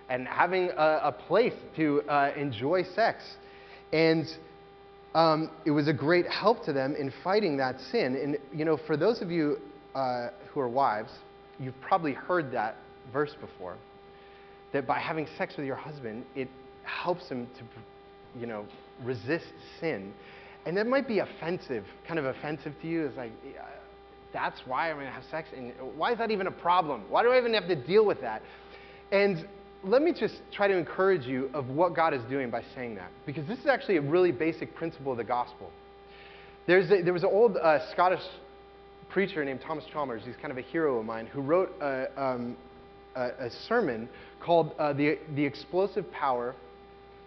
and 0.09 0.27
having 0.27 0.69
a, 0.69 0.99
a 1.03 1.11
place 1.11 1.53
to 1.75 2.01
uh, 2.03 2.31
enjoy 2.35 2.83
sex. 2.83 3.23
And 3.91 4.27
um, 5.15 5.51
it 5.65 5.71
was 5.71 5.87
a 5.87 5.93
great 5.93 6.27
help 6.27 6.63
to 6.65 6.73
them 6.73 6.95
in 6.95 7.13
fighting 7.23 7.57
that 7.57 7.79
sin. 7.91 8.15
And, 8.15 8.37
you 8.57 8.65
know, 8.65 8.77
for 8.77 8.97
those 8.97 9.21
of 9.21 9.29
you 9.31 9.57
uh, 9.93 10.29
who 10.49 10.59
are 10.59 10.69
wives, 10.69 11.11
you've 11.59 11.79
probably 11.81 12.13
heard 12.13 12.51
that 12.51 12.77
verse 13.11 13.35
before 13.39 13.77
that 14.71 14.87
by 14.87 14.99
having 14.99 15.27
sex 15.37 15.55
with 15.55 15.65
your 15.65 15.75
husband, 15.75 16.25
it 16.35 16.49
helps 16.83 17.29
him 17.29 17.47
to, 17.57 18.39
you 18.39 18.47
know, 18.47 18.65
resist 19.03 19.53
sin. 19.79 20.11
And 20.65 20.75
that 20.77 20.87
might 20.87 21.07
be 21.07 21.19
offensive, 21.19 21.85
kind 22.07 22.19
of 22.19 22.25
offensive 22.25 22.73
to 22.81 22.87
you. 22.87 23.05
It's 23.05 23.17
like, 23.17 23.31
that's 24.33 24.61
why 24.65 24.89
I'm 24.89 24.95
going 24.95 25.05
to 25.05 25.11
have 25.11 25.23
sex. 25.29 25.49
And 25.55 25.73
why 25.95 26.13
is 26.13 26.17
that 26.17 26.31
even 26.31 26.47
a 26.47 26.51
problem? 26.51 27.03
Why 27.09 27.21
do 27.21 27.29
I 27.29 27.37
even 27.37 27.53
have 27.53 27.67
to 27.67 27.75
deal 27.75 28.03
with 28.05 28.19
that? 28.21 28.41
And 29.11 29.47
let 29.83 30.01
me 30.01 30.13
just 30.13 30.35
try 30.51 30.67
to 30.67 30.77
encourage 30.77 31.25
you 31.25 31.49
of 31.53 31.69
what 31.69 31.95
God 31.95 32.13
is 32.13 32.21
doing 32.29 32.49
by 32.49 32.63
saying 32.73 32.95
that, 32.95 33.11
because 33.25 33.45
this 33.47 33.59
is 33.59 33.67
actually 33.67 33.97
a 33.97 34.01
really 34.01 34.31
basic 34.31 34.73
principle 34.75 35.11
of 35.11 35.17
the 35.17 35.23
gospel. 35.23 35.69
There's 36.67 36.89
a, 36.91 37.01
there 37.01 37.13
was 37.13 37.23
an 37.23 37.29
old 37.31 37.57
uh, 37.57 37.91
Scottish 37.91 38.23
preacher 39.09 39.43
named 39.43 39.61
Thomas 39.61 39.83
Chalmers. 39.91 40.23
He's 40.25 40.35
kind 40.37 40.51
of 40.51 40.57
a 40.57 40.61
hero 40.61 40.99
of 40.99 41.05
mine 41.05 41.27
who 41.27 41.41
wrote 41.41 41.73
a, 41.81 42.07
um, 42.21 42.55
a, 43.15 43.45
a 43.45 43.49
sermon 43.67 44.07
called 44.39 44.73
uh, 44.79 44.93
the, 44.93 45.19
the 45.35 45.45
Expulsive 45.45 46.09
Power 46.11 46.55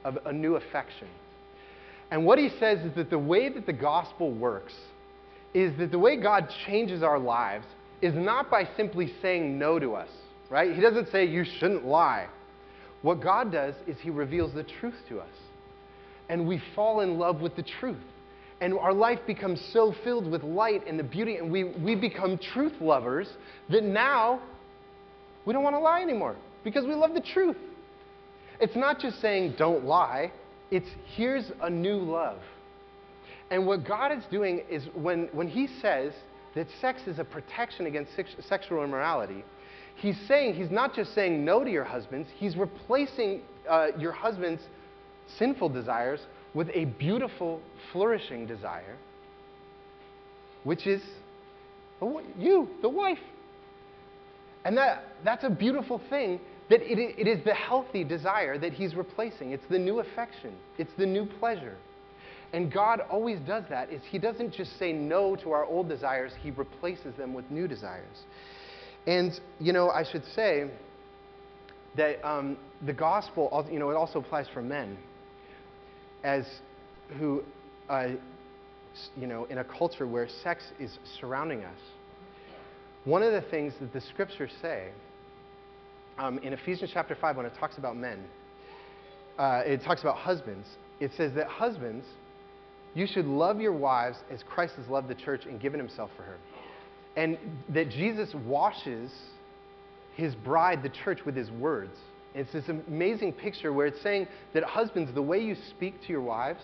of 0.05 0.19
a 0.25 0.33
new 0.33 0.57
affection. 0.57 1.09
And 2.11 2.25
what 2.25 2.39
he 2.39 2.49
says 2.59 2.79
is 2.81 2.95
that 2.95 3.11
the 3.11 3.19
way 3.19 3.49
that 3.51 3.67
the 3.67 3.73
gospel 3.73 4.33
works 4.33 4.75
is 5.53 5.77
that 5.79 5.91
the 5.91 5.99
way 5.99 6.17
God 6.17 6.49
changes 6.67 7.03
our 7.03 7.19
lives 7.19 7.67
is 8.01 8.15
not 8.15 8.51
by 8.51 8.69
simply 8.77 9.13
saying 9.21 9.59
no 9.59 9.79
to 9.79 9.95
us, 9.95 10.09
right? 10.51 10.75
He 10.75 10.81
doesn't 10.81 11.11
say 11.11 11.27
you 11.27 11.45
shouldn't 11.45 11.85
lie. 11.85 12.29
What 13.03 13.23
God 13.23 13.53
does 13.53 13.75
is 13.87 13.97
he 14.00 14.11
reveals 14.11 14.53
the 14.55 14.65
truth 14.65 14.97
to 15.09 15.21
us. 15.21 15.35
And 16.29 16.47
we 16.47 16.61
fall 16.75 17.00
in 17.00 17.19
love 17.19 17.41
with 17.41 17.55
the 17.57 17.62
truth. 17.62 17.97
And 18.61 18.75
our 18.75 18.93
life 18.93 19.21
becomes 19.26 19.61
so 19.73 19.95
filled 20.03 20.31
with 20.31 20.43
light 20.43 20.87
and 20.87 20.99
the 20.99 21.05
beauty, 21.05 21.37
and 21.37 21.53
we, 21.53 21.65
we 21.65 21.95
become 21.95 22.38
truth 22.38 22.73
lovers 22.81 23.29
that 23.69 23.85
now 23.85 24.41
we 25.45 25.53
don't 25.53 25.62
want 25.62 25.76
to 25.76 25.81
lie 25.81 26.00
anymore 26.00 26.37
because 26.65 26.85
we 26.85 26.95
love 26.95 27.15
the 27.15 27.21
truth. 27.21 27.57
It's 28.61 28.75
not 28.75 28.99
just 28.99 29.21
saying 29.21 29.55
don't 29.59 29.85
lie, 29.85 30.33
it's 30.71 30.88
here's 31.15 31.53
a 31.62 31.71
new 31.71 31.99
love. 31.99 32.38
And 33.50 33.67
what 33.67 33.87
God 33.87 34.11
is 34.11 34.25
doing 34.31 34.62
is 34.69 34.85
when, 34.95 35.29
when 35.33 35.49
He 35.49 35.69
says 35.81 36.12
that 36.55 36.67
sex 36.81 37.03
is 37.07 37.19
a 37.19 37.25
protection 37.25 37.87
against 37.87 38.17
sex, 38.17 38.31
sexual 38.49 38.83
immorality, 38.83 39.45
He's 39.97 40.17
saying, 40.29 40.55
He's 40.55 40.71
not 40.71 40.95
just 40.95 41.15
saying 41.15 41.45
no 41.45 41.65
to 41.65 41.71
your 41.71 41.85
husbands, 41.85 42.29
He's 42.37 42.57
replacing 42.57 43.43
uh, 43.69 43.88
your 43.99 44.12
husband's 44.12 44.62
sinful 45.38 45.71
desires 45.71 46.21
with 46.55 46.69
a 46.73 46.85
beautiful, 46.85 47.61
flourishing 47.93 48.47
desire, 48.47 48.97
which 50.65 50.87
is 50.87 51.03
you, 52.38 52.69
the 52.83 52.88
wife. 52.88 53.19
And 54.65 54.76
that, 54.76 55.05
that's 55.25 55.45
a 55.45 55.50
beautiful 55.50 56.00
thing 56.11 56.41
that 56.69 56.81
it, 56.83 56.99
it 56.99 57.29
is 57.29 57.45
the 57.45 57.55
healthy 57.55 58.05
desire 58.05 58.59
that 58.59 58.73
he's 58.73 58.95
replacing. 58.95 59.53
It's 59.53 59.67
the 59.71 59.79
new 59.79 60.00
affection, 60.00 60.55
it's 60.79 60.91
the 60.99 61.07
new 61.07 61.26
pleasure. 61.26 61.76
And 62.53 62.73
God 62.73 63.00
always 63.11 63.38
does 63.41 63.65
that 63.69 63.93
is 63.93 64.03
he 64.09 64.19
doesn't 64.19 64.53
just 64.53 64.79
say 64.79 64.93
no 64.93 65.37
to 65.37 65.50
our 65.50 65.65
old 65.65 65.88
desires, 65.88 66.33
he 66.41 66.50
replaces 66.53 67.15
them 67.17 67.35
with 67.35 67.50
new 67.50 67.69
desires. 67.69 68.25
And, 69.07 69.39
you 69.61 69.73
know, 69.73 69.91
I 69.91 70.05
should 70.11 70.25
say 70.35 70.71
that 71.97 72.27
um, 72.27 72.57
the 72.85 72.93
gospel, 72.93 73.67
you 73.71 73.79
know, 73.79 73.91
it 73.91 73.95
also 73.95 74.19
applies 74.19 74.47
for 74.53 74.63
men 74.63 74.97
as 76.25 76.45
who, 77.19 77.43
uh, 77.89 78.09
you 79.17 79.27
know, 79.27 79.45
in 79.45 79.59
a 79.59 79.65
culture 79.65 80.07
where 80.07 80.29
sex 80.43 80.65
is 80.81 80.99
surrounding 81.21 81.63
us. 81.65 81.79
One 83.05 83.23
of 83.23 83.33
the 83.33 83.49
things 83.51 83.73
that 83.81 83.93
the 83.93 84.01
scriptures 84.01 84.51
say 84.61 84.91
um, 86.19 86.39
in 86.39 86.53
Ephesians 86.53 86.91
chapter 86.93 87.15
5, 87.15 87.37
when 87.37 87.47
it 87.47 87.53
talks 87.59 87.79
about 87.79 87.97
men, 87.97 88.25
uh, 89.39 89.63
it 89.65 89.83
talks 89.83 90.01
about 90.01 90.17
husbands. 90.17 90.67
It 90.99 91.13
says 91.17 91.33
that 91.35 91.47
husbands, 91.47 92.07
you 92.95 93.07
should 93.07 93.27
love 93.27 93.61
your 93.61 93.75
wives 93.75 94.17
as 94.31 94.43
Christ 94.43 94.75
has 94.77 94.89
loved 94.89 95.09
the 95.09 95.15
church 95.15 95.45
and 95.45 95.61
given 95.61 95.79
himself 95.79 96.11
for 96.17 96.23
her. 96.23 96.37
And 97.16 97.38
that 97.70 97.90
Jesus 97.90 98.35
washes 98.35 99.11
his 100.14 100.35
bride, 100.35 100.82
the 100.82 100.90
church, 100.90 101.20
with 101.25 101.35
his 101.35 101.50
words. 101.50 101.96
It's 102.35 102.52
this 102.52 102.68
amazing 102.68 103.32
picture 103.32 103.73
where 103.73 103.87
it's 103.87 104.02
saying 104.02 104.28
that 104.52 104.62
husbands, 104.64 105.14
the 105.14 105.23
way 105.23 105.38
you 105.38 105.56
speak 105.70 106.00
to 106.02 106.08
your 106.08 106.20
wives 106.20 106.62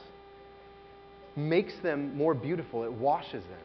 makes 1.34 1.72
them 1.82 2.14
more 2.16 2.34
beautiful, 2.34 2.84
it 2.84 2.92
washes 2.92 3.42
them. 3.44 3.60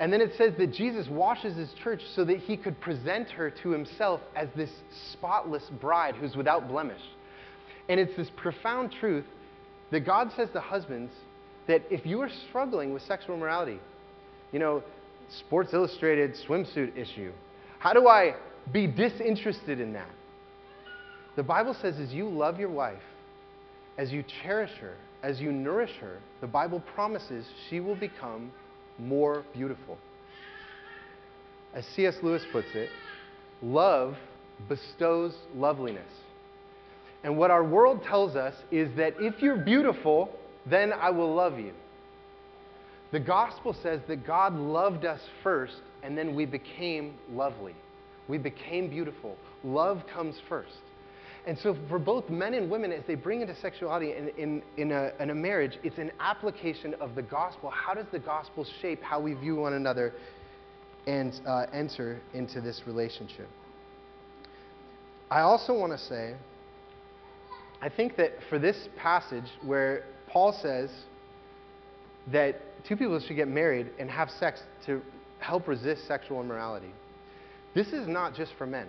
And 0.00 0.12
then 0.12 0.20
it 0.20 0.32
says 0.36 0.54
that 0.58 0.72
Jesus 0.72 1.06
washes 1.08 1.56
his 1.56 1.72
church 1.84 2.00
so 2.16 2.24
that 2.24 2.38
he 2.38 2.56
could 2.56 2.80
present 2.80 3.30
her 3.30 3.50
to 3.62 3.70
himself 3.70 4.20
as 4.34 4.48
this 4.56 4.70
spotless 5.12 5.62
bride 5.80 6.16
who's 6.16 6.34
without 6.34 6.66
blemish. 6.66 7.00
And 7.88 8.00
it's 8.00 8.16
this 8.16 8.30
profound 8.36 8.92
truth 8.98 9.24
that 9.92 10.00
God 10.00 10.32
says 10.34 10.48
to 10.54 10.60
husbands 10.60 11.12
that 11.68 11.82
if 11.90 12.04
you 12.04 12.20
are 12.20 12.30
struggling 12.48 12.92
with 12.92 13.02
sexual 13.02 13.36
immorality, 13.36 13.78
you 14.50 14.58
know, 14.58 14.82
Sports 15.40 15.72
Illustrated 15.72 16.34
swimsuit 16.46 16.96
issue, 16.96 17.32
how 17.78 17.92
do 17.92 18.08
I 18.08 18.34
be 18.72 18.86
disinterested 18.86 19.80
in 19.80 19.92
that? 19.94 20.10
The 21.36 21.42
Bible 21.42 21.74
says 21.80 21.98
as 21.98 22.12
you 22.12 22.28
love 22.28 22.60
your 22.60 22.68
wife, 22.68 23.02
as 23.98 24.12
you 24.12 24.24
cherish 24.42 24.72
her, 24.80 24.94
as 25.22 25.40
you 25.40 25.52
nourish 25.52 25.92
her, 26.00 26.18
the 26.40 26.46
Bible 26.46 26.82
promises 26.94 27.46
she 27.68 27.80
will 27.80 27.94
become 27.94 28.50
more 28.98 29.44
beautiful. 29.54 29.98
As 31.74 31.86
C.S. 31.96 32.14
Lewis 32.22 32.42
puts 32.52 32.68
it, 32.74 32.90
love 33.62 34.16
bestows 34.68 35.34
loveliness. 35.54 36.10
And 37.24 37.38
what 37.38 37.50
our 37.50 37.64
world 37.64 38.02
tells 38.02 38.36
us 38.36 38.54
is 38.70 38.94
that 38.96 39.14
if 39.20 39.40
you're 39.40 39.56
beautiful, 39.56 40.30
then 40.66 40.92
I 40.92 41.10
will 41.10 41.34
love 41.34 41.58
you. 41.58 41.72
The 43.12 43.20
gospel 43.20 43.76
says 43.82 44.00
that 44.08 44.26
God 44.26 44.54
loved 44.54 45.04
us 45.04 45.20
first, 45.42 45.76
and 46.02 46.16
then 46.16 46.34
we 46.34 46.46
became 46.46 47.14
lovely. 47.30 47.74
We 48.26 48.38
became 48.38 48.88
beautiful. 48.88 49.36
Love 49.62 50.02
comes 50.12 50.36
first. 50.48 50.78
And 51.46 51.58
so, 51.58 51.76
for 51.88 51.98
both 51.98 52.30
men 52.30 52.54
and 52.54 52.70
women, 52.70 52.92
as 52.92 53.02
they 53.06 53.16
bring 53.16 53.42
into 53.42 53.54
sexuality 53.56 54.14
in, 54.16 54.28
in, 54.38 54.62
in, 54.76 54.92
a, 54.92 55.10
in 55.20 55.30
a 55.30 55.34
marriage, 55.34 55.76
it's 55.82 55.98
an 55.98 56.12
application 56.20 56.94
of 56.94 57.14
the 57.14 57.22
gospel. 57.22 57.68
How 57.68 57.94
does 57.94 58.06
the 58.12 58.20
gospel 58.20 58.64
shape 58.80 59.02
how 59.02 59.20
we 59.20 59.34
view 59.34 59.56
one 59.56 59.74
another 59.74 60.14
and 61.06 61.38
uh, 61.46 61.66
enter 61.72 62.20
into 62.32 62.60
this 62.60 62.82
relationship? 62.86 63.48
I 65.30 65.40
also 65.40 65.74
want 65.74 65.92
to 65.92 65.98
say, 65.98 66.36
I 67.80 67.88
think 67.88 68.16
that 68.16 68.34
for 68.48 68.60
this 68.60 68.88
passage 68.96 69.50
where 69.64 70.04
Paul 70.28 70.56
says 70.62 70.90
that 72.30 72.60
two 72.86 72.96
people 72.96 73.18
should 73.20 73.36
get 73.36 73.48
married 73.48 73.90
and 73.98 74.10
have 74.10 74.30
sex 74.30 74.60
to 74.86 75.02
help 75.38 75.68
resist 75.68 76.06
sexual 76.06 76.40
immorality, 76.40 76.92
this 77.74 77.88
is 77.88 78.06
not 78.06 78.34
just 78.34 78.52
for 78.58 78.66
men. 78.66 78.88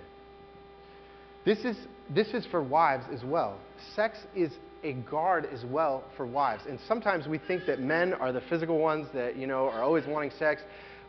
This 1.46 1.60
is, 1.60 1.78
this 2.10 2.28
is 2.30 2.46
for 2.46 2.64
wives 2.64 3.06
as 3.14 3.24
well. 3.24 3.58
Sex 3.96 4.18
is 4.36 4.52
a 4.84 4.94
guard 4.94 5.48
as 5.52 5.64
well 5.66 6.04
for 6.16 6.26
wives. 6.26 6.64
And 6.68 6.80
sometimes 6.88 7.28
we 7.28 7.38
think 7.38 7.66
that 7.66 7.80
men 7.80 8.14
are 8.14 8.32
the 8.32 8.42
physical 8.50 8.80
ones 8.80 9.08
that, 9.14 9.36
you 9.36 9.48
know, 9.48 9.70
are 9.70 9.82
always 9.82 10.06
wanting 10.08 10.32
sex. 10.38 10.62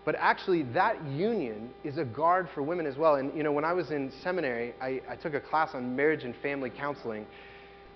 But 0.05 0.17
actually, 0.19 0.65
that 0.75 1.03
union 1.07 1.71
is 1.83 1.99
a 1.99 2.05
guard 2.05 2.49
for 2.55 2.63
women 2.63 2.87
as 2.87 2.97
well. 2.97 3.15
And, 3.17 3.35
you 3.37 3.43
know, 3.43 3.53
when 3.53 3.65
I 3.65 3.73
was 3.73 3.91
in 3.91 4.13
seminary, 4.23 4.75
I, 4.81 5.01
I 5.09 5.17
took 5.17 5.35
a 5.35 5.41
class 5.41 5.71
on 5.75 5.97
marriage 5.97 6.25
and 6.25 6.35
family 6.43 6.71
counseling. 6.71 7.27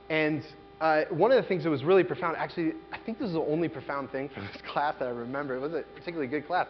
And 0.09 0.42
uh, 0.80 1.04
one 1.11 1.32
of 1.32 1.42
the 1.42 1.49
things 1.49 1.64
that 1.64 1.70
was 1.70 1.82
really 1.82 2.04
profound, 2.04 2.37
actually, 2.37 2.73
I 2.92 2.99
think 2.99 3.18
this 3.18 3.28
is 3.28 3.35
the 3.35 3.40
only 3.40 3.68
profound 3.68 4.11
thing 4.11 4.28
from 4.28 4.47
this 4.52 4.62
class 4.73 4.94
that 4.99 5.08
I 5.08 5.11
remember. 5.11 5.56
It 5.56 5.61
was 5.61 5.73
a 5.73 5.82
particularly 5.94 6.28
good 6.28 6.47
class. 6.47 6.66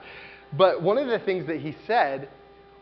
But 0.56 0.82
one 0.82 0.96
of 0.98 1.08
the 1.08 1.18
things 1.18 1.46
that 1.46 1.60
he 1.60 1.76
said 1.86 2.28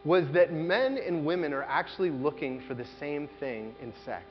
was 0.04 0.24
that 0.32 0.52
men 0.52 0.98
and 1.04 1.26
women 1.26 1.52
are 1.52 1.64
actually 1.64 2.10
looking 2.10 2.62
for 2.68 2.74
the 2.74 2.86
same 3.00 3.28
thing 3.40 3.74
in 3.82 3.92
sex 4.04 4.24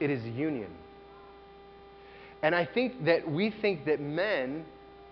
it 0.00 0.10
is 0.10 0.22
union. 0.24 0.70
And 2.42 2.54
I 2.54 2.64
think 2.64 3.04
that 3.04 3.28
we 3.28 3.50
think 3.50 3.84
that 3.86 4.00
men 4.00 4.64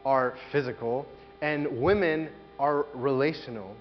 are 0.04 0.34
physical 0.52 1.06
and 1.42 1.80
women 1.80 2.28
are 2.58 2.86
relational. 2.94 3.74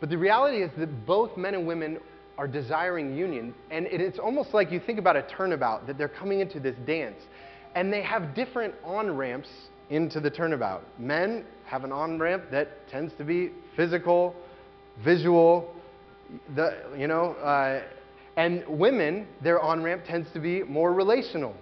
But 0.00 0.10
the 0.10 0.18
reality 0.18 0.62
is 0.62 0.70
that 0.78 1.06
both 1.06 1.36
men 1.36 1.54
and 1.54 1.66
women 1.66 1.98
are 2.38 2.48
desiring 2.48 3.16
union. 3.16 3.54
And 3.70 3.86
it's 3.86 4.18
almost 4.18 4.54
like 4.54 4.70
you 4.70 4.80
think 4.80 4.98
about 4.98 5.16
a 5.16 5.22
turnabout, 5.22 5.86
that 5.86 5.98
they're 5.98 6.08
coming 6.08 6.40
into 6.40 6.60
this 6.60 6.76
dance. 6.86 7.20
And 7.74 7.92
they 7.92 8.02
have 8.02 8.34
different 8.34 8.74
on 8.84 9.16
ramps 9.16 9.48
into 9.90 10.20
the 10.20 10.30
turnabout. 10.30 10.82
Men 10.98 11.44
have 11.66 11.84
an 11.84 11.92
on 11.92 12.18
ramp 12.18 12.44
that 12.50 12.88
tends 12.88 13.12
to 13.18 13.24
be 13.24 13.50
physical, 13.76 14.34
visual, 15.04 15.74
the, 16.54 16.82
you 16.96 17.06
know, 17.06 17.32
uh, 17.34 17.82
and 18.36 18.64
women, 18.66 19.26
their 19.42 19.60
on 19.60 19.82
ramp 19.82 20.02
tends 20.06 20.30
to 20.32 20.40
be 20.40 20.62
more 20.62 20.92
relational. 20.92 21.54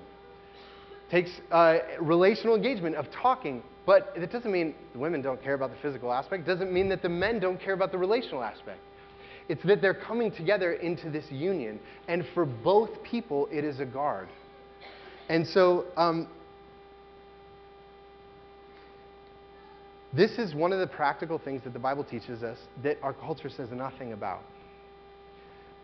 Takes 1.10 1.30
uh, 1.50 1.78
relational 2.00 2.54
engagement 2.54 2.94
of 2.94 3.06
talking, 3.10 3.62
but 3.84 4.12
it 4.14 4.30
doesn't 4.30 4.52
mean 4.52 4.74
the 4.92 5.00
women 5.00 5.22
don't 5.22 5.42
care 5.42 5.54
about 5.54 5.70
the 5.70 5.76
physical 5.82 6.12
aspect. 6.12 6.46
Doesn't 6.46 6.72
mean 6.72 6.88
that 6.90 7.02
the 7.02 7.08
men 7.08 7.40
don't 7.40 7.60
care 7.60 7.74
about 7.74 7.90
the 7.90 7.98
relational 7.98 8.44
aspect. 8.44 8.78
It's 9.50 9.62
that 9.64 9.82
they're 9.82 9.94
coming 9.94 10.30
together 10.30 10.74
into 10.74 11.10
this 11.10 11.24
union, 11.30 11.80
and 12.06 12.24
for 12.34 12.44
both 12.46 13.02
people, 13.02 13.48
it 13.50 13.64
is 13.64 13.80
a 13.80 13.84
guard. 13.84 14.28
And 15.28 15.46
so, 15.46 15.86
um, 15.96 16.28
This 20.12 20.32
is 20.38 20.54
one 20.56 20.72
of 20.72 20.80
the 20.80 20.88
practical 20.88 21.38
things 21.38 21.62
that 21.62 21.72
the 21.72 21.78
Bible 21.78 22.02
teaches 22.02 22.42
us 22.42 22.58
that 22.82 22.98
our 23.00 23.12
culture 23.12 23.48
says 23.48 23.70
nothing 23.70 24.12
about. 24.12 24.42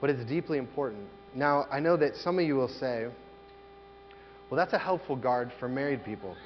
But 0.00 0.10
it's 0.10 0.24
deeply 0.24 0.58
important. 0.58 1.06
Now, 1.34 1.66
I 1.70 1.78
know 1.78 1.96
that 1.96 2.16
some 2.16 2.38
of 2.40 2.44
you 2.44 2.56
will 2.56 2.68
say, 2.68 3.06
well, 4.50 4.58
that's 4.58 4.72
a 4.72 4.78
helpful 4.78 5.14
guard 5.14 5.52
for 5.60 5.68
married 5.68 6.04
people. 6.04 6.36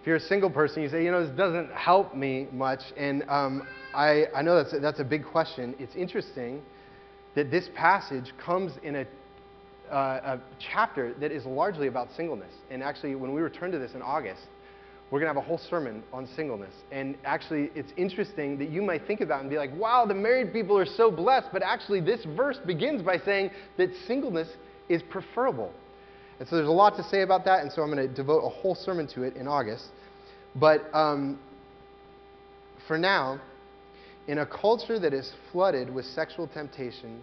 If 0.00 0.06
you're 0.06 0.16
a 0.16 0.20
single 0.20 0.50
person, 0.50 0.82
you 0.82 0.88
say, 0.88 1.04
you 1.04 1.10
know, 1.10 1.26
this 1.26 1.36
doesn't 1.36 1.70
help 1.72 2.14
me 2.14 2.48
much. 2.52 2.80
And 2.96 3.22
um, 3.28 3.66
I, 3.94 4.24
I 4.34 4.42
know 4.42 4.56
that's 4.56 4.72
a, 4.72 4.80
that's 4.80 5.00
a 5.00 5.04
big 5.04 5.24
question. 5.24 5.74
It's 5.78 5.94
interesting 5.94 6.62
that 7.34 7.50
this 7.50 7.68
passage 7.74 8.32
comes 8.44 8.72
in 8.82 8.96
a 8.96 9.06
uh, 9.90 10.38
a 10.38 10.40
chapter 10.72 11.14
that 11.14 11.32
is 11.32 11.44
largely 11.44 11.88
about 11.88 12.08
singleness. 12.16 12.52
And 12.70 12.82
actually, 12.82 13.14
when 13.16 13.34
we 13.34 13.40
return 13.40 13.72
to 13.72 13.78
this 13.78 13.92
in 13.94 14.02
August, 14.02 14.42
we're 15.10 15.18
going 15.18 15.32
to 15.32 15.34
have 15.34 15.44
a 15.44 15.46
whole 15.46 15.60
sermon 15.68 16.04
on 16.12 16.28
singleness. 16.36 16.72
And 16.92 17.18
actually, 17.24 17.70
it's 17.74 17.92
interesting 17.96 18.56
that 18.58 18.70
you 18.70 18.82
might 18.82 19.06
think 19.06 19.20
about 19.20 19.40
and 19.40 19.50
be 19.50 19.56
like, 19.56 19.74
wow, 19.76 20.06
the 20.06 20.14
married 20.14 20.52
people 20.52 20.78
are 20.78 20.86
so 20.86 21.10
blessed. 21.10 21.48
But 21.52 21.62
actually, 21.62 22.00
this 22.00 22.24
verse 22.36 22.58
begins 22.64 23.02
by 23.02 23.18
saying 23.18 23.50
that 23.76 23.90
singleness 24.06 24.48
is 24.88 25.02
preferable. 25.02 25.72
And 26.40 26.48
so 26.48 26.56
there's 26.56 26.68
a 26.68 26.72
lot 26.72 26.96
to 26.96 27.04
say 27.04 27.20
about 27.20 27.44
that. 27.44 27.60
And 27.60 27.70
so 27.70 27.82
I'm 27.82 27.92
going 27.92 28.08
to 28.08 28.12
devote 28.12 28.40
a 28.40 28.48
whole 28.48 28.74
sermon 28.74 29.06
to 29.08 29.22
it 29.22 29.36
in 29.36 29.46
August. 29.46 29.84
But 30.56 30.82
um, 30.92 31.38
for 32.88 32.98
now, 32.98 33.40
in 34.26 34.38
a 34.38 34.46
culture 34.46 34.98
that 34.98 35.12
is 35.12 35.32
flooded 35.52 35.92
with 35.92 36.06
sexual 36.06 36.48
temptation, 36.48 37.22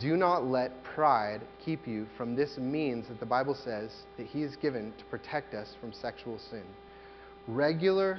do 0.00 0.16
not 0.16 0.44
let 0.44 0.82
pride 0.82 1.40
keep 1.64 1.86
you 1.86 2.06
from 2.16 2.34
this 2.34 2.58
means 2.58 3.06
that 3.08 3.20
the 3.20 3.26
Bible 3.26 3.54
says 3.54 3.90
that 4.16 4.26
He 4.26 4.42
has 4.42 4.56
given 4.56 4.92
to 4.98 5.04
protect 5.04 5.54
us 5.54 5.68
from 5.80 5.92
sexual 5.92 6.38
sin. 6.50 6.64
Regular 7.46 8.18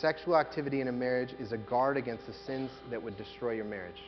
sexual 0.00 0.36
activity 0.36 0.80
in 0.80 0.88
a 0.88 0.92
marriage 0.92 1.32
is 1.38 1.52
a 1.52 1.56
guard 1.56 1.96
against 1.96 2.26
the 2.26 2.34
sins 2.46 2.70
that 2.90 3.00
would 3.00 3.16
destroy 3.16 3.52
your 3.52 3.64
marriage. 3.64 4.02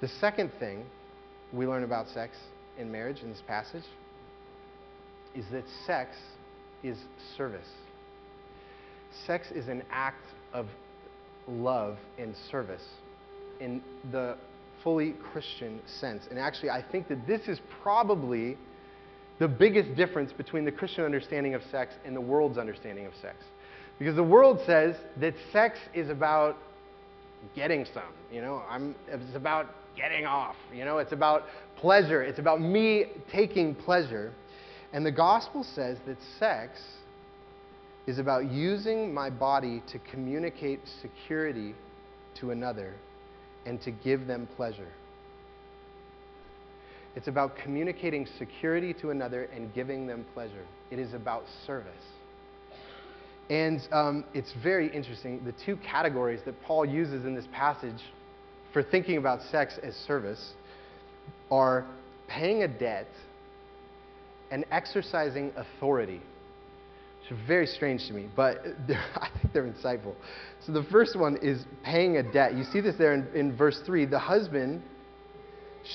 The 0.00 0.08
second 0.08 0.52
thing 0.60 0.84
we 1.52 1.66
learn 1.66 1.82
about 1.82 2.08
sex 2.08 2.36
in 2.78 2.90
marriage 2.90 3.20
in 3.22 3.30
this 3.30 3.42
passage 3.46 3.84
is 5.34 5.44
that 5.52 5.64
sex 5.86 6.16
is 6.82 6.96
service. 7.36 7.68
Sex 9.26 9.50
is 9.50 9.68
an 9.68 9.82
act 9.90 10.24
of 10.52 10.66
love 11.46 11.96
and 12.18 12.34
service 12.50 12.84
in 13.60 13.82
the 14.12 14.36
fully 14.82 15.14
Christian 15.32 15.80
sense. 15.86 16.24
And 16.30 16.38
actually, 16.38 16.70
I 16.70 16.84
think 16.90 17.08
that 17.08 17.26
this 17.26 17.48
is 17.48 17.60
probably 17.82 18.56
the 19.38 19.48
biggest 19.48 19.94
difference 19.96 20.32
between 20.32 20.64
the 20.64 20.72
Christian 20.72 21.04
understanding 21.04 21.54
of 21.54 21.62
sex 21.70 21.94
and 22.04 22.14
the 22.14 22.20
world's 22.20 22.58
understanding 22.58 23.06
of 23.06 23.12
sex. 23.20 23.36
Because 23.98 24.14
the 24.14 24.22
world 24.22 24.60
says 24.66 24.94
that 25.20 25.34
sex 25.52 25.78
is 25.94 26.08
about 26.08 26.56
getting 27.54 27.84
some, 27.92 28.12
you 28.32 28.40
know, 28.40 28.62
I'm, 28.68 28.94
it's 29.08 29.36
about 29.36 29.66
getting 29.98 30.24
off, 30.24 30.56
you 30.72 30.84
know, 30.84 30.98
it's 30.98 31.12
about 31.12 31.42
pleasure, 31.76 32.22
it's 32.22 32.38
about 32.38 32.60
me 32.60 33.06
taking 33.32 33.74
pleasure. 33.74 34.32
And 34.92 35.04
the 35.04 35.12
gospel 35.12 35.64
says 35.74 35.98
that 36.06 36.16
sex 36.38 36.80
is 38.06 38.18
about 38.18 38.50
using 38.50 39.12
my 39.12 39.28
body 39.28 39.82
to 39.92 39.98
communicate 40.10 40.80
security 41.02 41.74
to 42.40 42.52
another 42.52 42.94
and 43.66 43.80
to 43.82 43.90
give 43.90 44.26
them 44.26 44.48
pleasure. 44.56 44.88
It's 47.16 47.28
about 47.28 47.56
communicating 47.56 48.26
security 48.38 48.94
to 48.94 49.10
another 49.10 49.44
and 49.54 49.74
giving 49.74 50.06
them 50.06 50.24
pleasure. 50.32 50.64
It 50.90 50.98
is 50.98 51.12
about 51.14 51.42
service. 51.66 51.92
And 53.50 53.80
um, 53.92 54.24
it's 54.34 54.52
very 54.62 54.94
interesting. 54.94 55.42
The 55.44 55.54
two 55.66 55.76
categories 55.76 56.40
that 56.44 56.62
Paul 56.62 56.86
uses 56.86 57.24
in 57.24 57.34
this 57.34 57.46
passage 57.52 58.00
for 58.72 58.82
thinking 58.82 59.16
about 59.16 59.42
sex 59.50 59.78
as 59.82 59.94
service 60.06 60.52
are 61.50 61.86
paying 62.28 62.62
a 62.62 62.68
debt 62.68 63.08
and 64.50 64.64
exercising 64.70 65.52
authority. 65.56 66.20
Which 67.20 67.38
are 67.38 67.46
very 67.46 67.66
strange 67.66 68.06
to 68.08 68.12
me, 68.12 68.28
but 68.34 68.58
I 68.88 69.28
think 69.40 69.52
they're 69.52 69.70
insightful. 69.70 70.14
So 70.64 70.72
the 70.72 70.84
first 70.84 71.18
one 71.18 71.38
is 71.42 71.64
paying 71.84 72.16
a 72.16 72.22
debt. 72.22 72.54
You 72.54 72.64
see 72.64 72.80
this 72.80 72.96
there 72.96 73.14
in, 73.14 73.26
in 73.34 73.56
verse 73.56 73.80
3. 73.84 74.06
The 74.06 74.18
husband 74.18 74.82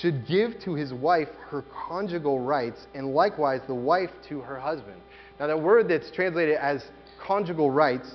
should 0.00 0.26
give 0.26 0.52
to 0.64 0.74
his 0.74 0.92
wife 0.92 1.28
her 1.48 1.64
conjugal 1.88 2.40
rights, 2.40 2.86
and 2.94 3.14
likewise 3.14 3.60
the 3.66 3.74
wife 3.74 4.10
to 4.28 4.40
her 4.40 4.58
husband. 4.58 5.00
Now, 5.38 5.48
the 5.48 5.56
word 5.56 5.88
that's 5.88 6.10
translated 6.10 6.56
as 6.56 6.84
conjugal 7.24 7.70
rights 7.70 8.14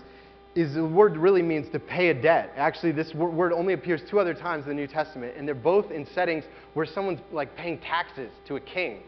is 0.55 0.73
the 0.73 0.85
word 0.85 1.15
really 1.15 1.41
means 1.41 1.71
to 1.71 1.79
pay 1.79 2.09
a 2.09 2.13
debt. 2.13 2.51
Actually, 2.55 2.91
this 2.91 3.13
word 3.13 3.53
only 3.53 3.73
appears 3.73 4.01
two 4.09 4.19
other 4.19 4.33
times 4.33 4.63
in 4.63 4.69
the 4.69 4.75
New 4.75 4.87
Testament, 4.87 5.35
and 5.37 5.47
they're 5.47 5.55
both 5.55 5.91
in 5.91 6.07
settings 6.13 6.43
where 6.73 6.85
someone's 6.85 7.19
like 7.31 7.55
paying 7.55 7.77
taxes 7.79 8.31
to 8.47 8.55
a 8.55 8.59
king. 8.59 8.99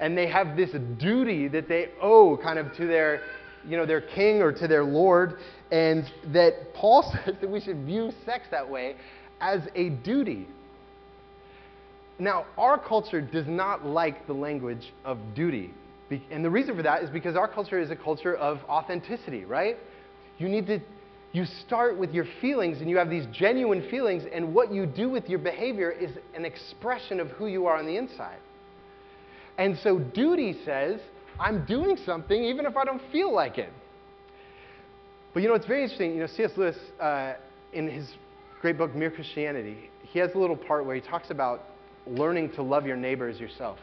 And 0.00 0.16
they 0.16 0.26
have 0.28 0.56
this 0.56 0.70
duty 0.98 1.48
that 1.48 1.68
they 1.68 1.88
owe 2.00 2.38
kind 2.42 2.58
of 2.58 2.74
to 2.76 2.86
their, 2.86 3.22
you 3.66 3.76
know, 3.76 3.86
their 3.86 4.00
king 4.00 4.42
or 4.42 4.52
to 4.52 4.68
their 4.68 4.84
lord, 4.84 5.38
and 5.70 6.04
that 6.32 6.74
Paul 6.74 7.02
says 7.24 7.36
that 7.40 7.48
we 7.48 7.60
should 7.60 7.84
view 7.84 8.12
sex 8.26 8.46
that 8.50 8.68
way 8.68 8.96
as 9.40 9.62
a 9.74 9.90
duty. 9.90 10.46
Now, 12.18 12.46
our 12.58 12.78
culture 12.78 13.20
does 13.20 13.46
not 13.46 13.86
like 13.86 14.26
the 14.26 14.34
language 14.34 14.92
of 15.04 15.18
duty. 15.34 15.72
And 16.30 16.44
the 16.44 16.50
reason 16.50 16.76
for 16.76 16.82
that 16.82 17.02
is 17.02 17.08
because 17.08 17.36
our 17.36 17.48
culture 17.48 17.80
is 17.80 17.90
a 17.90 17.96
culture 17.96 18.36
of 18.36 18.60
authenticity, 18.68 19.46
right? 19.46 19.78
You 20.42 20.48
need 20.48 20.66
to, 20.66 20.80
you 21.30 21.44
start 21.64 21.96
with 21.96 22.12
your 22.12 22.26
feelings 22.40 22.80
and 22.80 22.90
you 22.90 22.96
have 22.96 23.08
these 23.08 23.26
genuine 23.32 23.88
feelings, 23.88 24.24
and 24.32 24.52
what 24.52 24.72
you 24.72 24.86
do 24.86 25.08
with 25.08 25.28
your 25.28 25.38
behavior 25.38 25.90
is 25.90 26.10
an 26.34 26.44
expression 26.44 27.20
of 27.20 27.28
who 27.28 27.46
you 27.46 27.66
are 27.66 27.78
on 27.78 27.86
the 27.86 27.96
inside. 27.96 28.38
And 29.56 29.78
so 29.78 30.00
duty 30.00 30.58
says, 30.64 31.00
I'm 31.38 31.64
doing 31.64 31.96
something 32.04 32.42
even 32.42 32.66
if 32.66 32.76
I 32.76 32.84
don't 32.84 33.02
feel 33.12 33.32
like 33.32 33.56
it. 33.56 33.72
But 35.32 35.42
you 35.42 35.48
know, 35.48 35.54
it's 35.54 35.66
very 35.66 35.84
interesting. 35.84 36.14
You 36.14 36.20
know, 36.20 36.26
C.S. 36.26 36.50
Lewis, 36.56 36.76
uh, 37.00 37.34
in 37.72 37.88
his 37.88 38.12
great 38.60 38.76
book, 38.76 38.94
Mere 38.94 39.10
Christianity, 39.10 39.90
he 40.02 40.18
has 40.18 40.32
a 40.34 40.38
little 40.38 40.56
part 40.56 40.84
where 40.84 40.96
he 40.96 41.00
talks 41.00 41.30
about 41.30 41.62
learning 42.06 42.50
to 42.54 42.62
love 42.62 42.84
your 42.84 42.96
neighbor 42.96 43.28
as 43.28 43.38
yourself. 43.38 43.78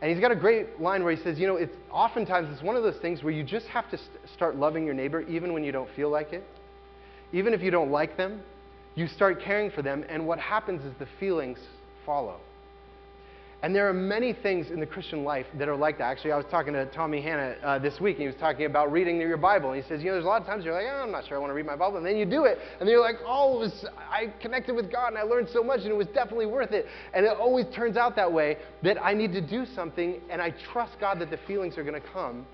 And 0.00 0.10
he's 0.10 0.20
got 0.20 0.30
a 0.30 0.36
great 0.36 0.80
line 0.80 1.02
where 1.02 1.14
he 1.14 1.20
says, 1.22 1.38
you 1.38 1.46
know, 1.46 1.56
it's 1.56 1.74
oftentimes 1.90 2.48
it's 2.52 2.62
one 2.62 2.76
of 2.76 2.84
those 2.84 2.98
things 2.98 3.22
where 3.22 3.32
you 3.32 3.42
just 3.42 3.66
have 3.66 3.90
to 3.90 3.98
st- 3.98 4.10
start 4.34 4.56
loving 4.56 4.84
your 4.84 4.94
neighbor 4.94 5.22
even 5.22 5.52
when 5.52 5.64
you 5.64 5.72
don't 5.72 5.90
feel 5.96 6.08
like 6.08 6.32
it. 6.32 6.44
Even 7.32 7.52
if 7.52 7.60
you 7.60 7.70
don't 7.70 7.90
like 7.90 8.16
them, 8.16 8.40
you 8.94 9.06
start 9.08 9.40
caring 9.40 9.70
for 9.70 9.82
them, 9.82 10.04
and 10.08 10.26
what 10.26 10.38
happens 10.38 10.84
is 10.84 10.92
the 10.98 11.06
feelings 11.20 11.58
follow. 12.06 12.40
And 13.60 13.74
there 13.74 13.88
are 13.88 13.92
many 13.92 14.32
things 14.32 14.70
in 14.70 14.78
the 14.78 14.86
Christian 14.86 15.24
life 15.24 15.46
that 15.58 15.68
are 15.68 15.74
like 15.74 15.98
that. 15.98 16.04
Actually, 16.04 16.30
I 16.30 16.36
was 16.36 16.46
talking 16.48 16.74
to 16.74 16.86
Tommy 16.86 17.20
Hanna 17.20 17.56
uh, 17.64 17.78
this 17.80 17.98
week, 17.98 18.14
and 18.14 18.20
he 18.20 18.26
was 18.28 18.36
talking 18.36 18.66
about 18.66 18.92
reading 18.92 19.20
your 19.20 19.36
Bible. 19.36 19.72
And 19.72 19.82
he 19.82 19.88
says, 19.88 20.00
you 20.00 20.06
know, 20.06 20.12
there's 20.12 20.24
a 20.24 20.28
lot 20.28 20.40
of 20.40 20.46
times 20.46 20.64
you're 20.64 20.74
like, 20.74 20.86
oh, 20.88 21.02
I'm 21.02 21.10
not 21.10 21.26
sure 21.26 21.36
I 21.36 21.40
want 21.40 21.50
to 21.50 21.54
read 21.54 21.66
my 21.66 21.74
Bible. 21.74 21.96
And 21.96 22.06
then 22.06 22.16
you 22.16 22.24
do 22.24 22.44
it, 22.44 22.58
and 22.78 22.86
then 22.86 22.88
you're 22.88 23.00
like, 23.00 23.16
oh, 23.26 23.58
was, 23.58 23.84
I 23.98 24.32
connected 24.40 24.76
with 24.76 24.92
God, 24.92 25.08
and 25.08 25.18
I 25.18 25.22
learned 25.22 25.48
so 25.52 25.64
much, 25.64 25.80
and 25.80 25.88
it 25.88 25.96
was 25.96 26.06
definitely 26.08 26.46
worth 26.46 26.70
it. 26.70 26.86
And 27.14 27.26
it 27.26 27.36
always 27.36 27.66
turns 27.74 27.96
out 27.96 28.14
that 28.14 28.32
way, 28.32 28.58
that 28.84 29.04
I 29.04 29.12
need 29.12 29.32
to 29.32 29.40
do 29.40 29.66
something, 29.66 30.20
and 30.30 30.40
I 30.40 30.54
trust 30.72 30.92
God 31.00 31.18
that 31.18 31.30
the 31.30 31.38
feelings 31.48 31.76
are 31.78 31.84
going 31.84 32.00
to 32.00 32.08
come. 32.12 32.46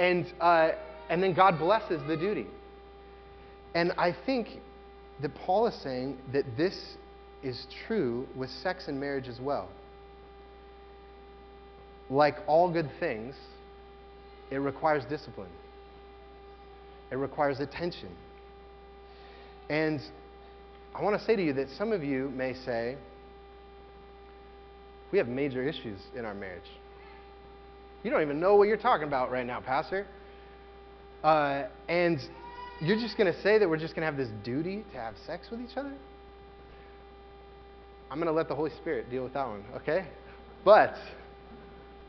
And, 0.00 0.26
uh, 0.40 0.70
and 1.08 1.22
then 1.22 1.34
God 1.34 1.56
blesses 1.56 2.02
the 2.08 2.16
duty. 2.16 2.48
And 3.76 3.92
I 3.96 4.12
think 4.26 4.48
that 5.20 5.32
Paul 5.36 5.68
is 5.68 5.74
saying 5.82 6.18
that 6.32 6.56
this 6.56 6.96
is 7.44 7.68
true 7.86 8.26
with 8.34 8.50
sex 8.50 8.88
and 8.88 8.98
marriage 8.98 9.28
as 9.28 9.38
well 9.40 9.68
like 12.12 12.36
all 12.46 12.70
good 12.70 12.90
things, 13.00 13.34
it 14.50 14.56
requires 14.56 15.04
discipline. 15.06 15.48
It 17.10 17.16
requires 17.16 17.58
attention. 17.60 18.10
And 19.70 20.00
I 20.94 21.02
want 21.02 21.18
to 21.18 21.24
say 21.24 21.36
to 21.36 21.42
you 21.42 21.54
that 21.54 21.68
some 21.78 21.92
of 21.92 22.04
you 22.04 22.30
may 22.36 22.54
say, 22.54 22.96
we 25.10 25.18
have 25.18 25.28
major 25.28 25.66
issues 25.66 25.98
in 26.16 26.24
our 26.24 26.34
marriage. 26.34 26.62
You 28.02 28.10
don't 28.10 28.22
even 28.22 28.40
know 28.40 28.56
what 28.56 28.68
you're 28.68 28.76
talking 28.76 29.06
about 29.06 29.30
right 29.30 29.46
now, 29.46 29.60
Pastor. 29.60 30.06
Uh, 31.22 31.64
and 31.88 32.18
you're 32.80 32.98
just 32.98 33.16
going 33.16 33.32
to 33.32 33.42
say 33.42 33.58
that 33.58 33.68
we're 33.68 33.78
just 33.78 33.94
going 33.94 34.02
to 34.02 34.06
have 34.06 34.16
this 34.16 34.30
duty 34.44 34.84
to 34.92 34.98
have 34.98 35.14
sex 35.26 35.46
with 35.50 35.60
each 35.60 35.76
other? 35.76 35.92
I'm 38.10 38.18
going 38.18 38.26
to 38.26 38.32
let 38.32 38.48
the 38.48 38.54
Holy 38.54 38.72
Spirit 38.80 39.10
deal 39.10 39.22
with 39.22 39.32
that 39.34 39.46
one, 39.46 39.64
okay? 39.76 40.06
But 40.64 40.94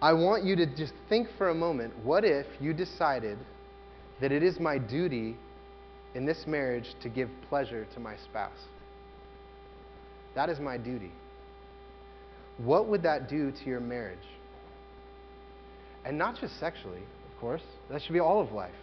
I 0.03 0.11
want 0.11 0.43
you 0.43 0.57
to 0.57 0.65
just 0.65 0.91
think 1.07 1.29
for 1.37 1.47
a 1.47 1.55
moment 1.55 1.93
what 2.03 2.25
if 2.25 2.45
you 2.59 2.73
decided 2.73 3.37
that 4.19 4.33
it 4.33 4.43
is 4.43 4.59
my 4.59 4.77
duty 4.77 5.37
in 6.13 6.25
this 6.25 6.43
marriage 6.45 6.93
to 7.03 7.07
give 7.07 7.29
pleasure 7.47 7.87
to 7.93 7.99
my 8.01 8.17
spouse? 8.17 8.67
That 10.35 10.49
is 10.49 10.59
my 10.59 10.77
duty. 10.77 11.13
What 12.57 12.89
would 12.89 13.01
that 13.03 13.29
do 13.29 13.51
to 13.51 13.65
your 13.65 13.79
marriage? 13.79 14.27
And 16.03 16.17
not 16.17 16.37
just 16.37 16.59
sexually, 16.59 16.99
of 16.99 17.39
course. 17.39 17.63
That 17.89 18.01
should 18.01 18.11
be 18.11 18.19
all 18.19 18.41
of 18.41 18.51
life. 18.51 18.75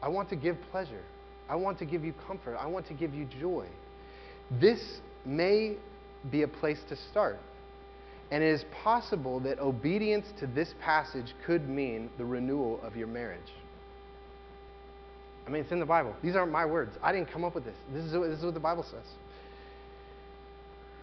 I 0.00 0.08
want 0.08 0.30
to 0.30 0.36
give 0.36 0.56
pleasure. 0.70 1.02
I 1.46 1.56
want 1.56 1.78
to 1.80 1.84
give 1.84 2.02
you 2.04 2.14
comfort. 2.26 2.56
I 2.58 2.68
want 2.68 2.86
to 2.86 2.94
give 2.94 3.12
you 3.12 3.28
joy. 3.38 3.66
This 4.50 4.80
may 5.26 5.76
be 6.30 6.40
a 6.40 6.48
place 6.48 6.78
to 6.88 6.96
start. 7.10 7.38
And 8.30 8.42
it 8.42 8.48
is 8.48 8.64
possible 8.82 9.40
that 9.40 9.58
obedience 9.58 10.26
to 10.40 10.46
this 10.46 10.74
passage 10.82 11.34
could 11.46 11.68
mean 11.68 12.10
the 12.18 12.24
renewal 12.24 12.80
of 12.82 12.94
your 12.96 13.06
marriage. 13.06 13.40
I 15.46 15.50
mean, 15.50 15.62
it's 15.62 15.72
in 15.72 15.80
the 15.80 15.86
Bible. 15.86 16.14
These 16.22 16.36
aren't 16.36 16.52
my 16.52 16.66
words. 16.66 16.96
I 17.02 17.10
didn't 17.10 17.32
come 17.32 17.42
up 17.42 17.54
with 17.54 17.64
this. 17.64 17.76
This 17.92 18.04
is, 18.04 18.12
this 18.12 18.38
is 18.38 18.44
what 18.44 18.52
the 18.52 18.60
Bible 18.60 18.82
says. 18.82 19.06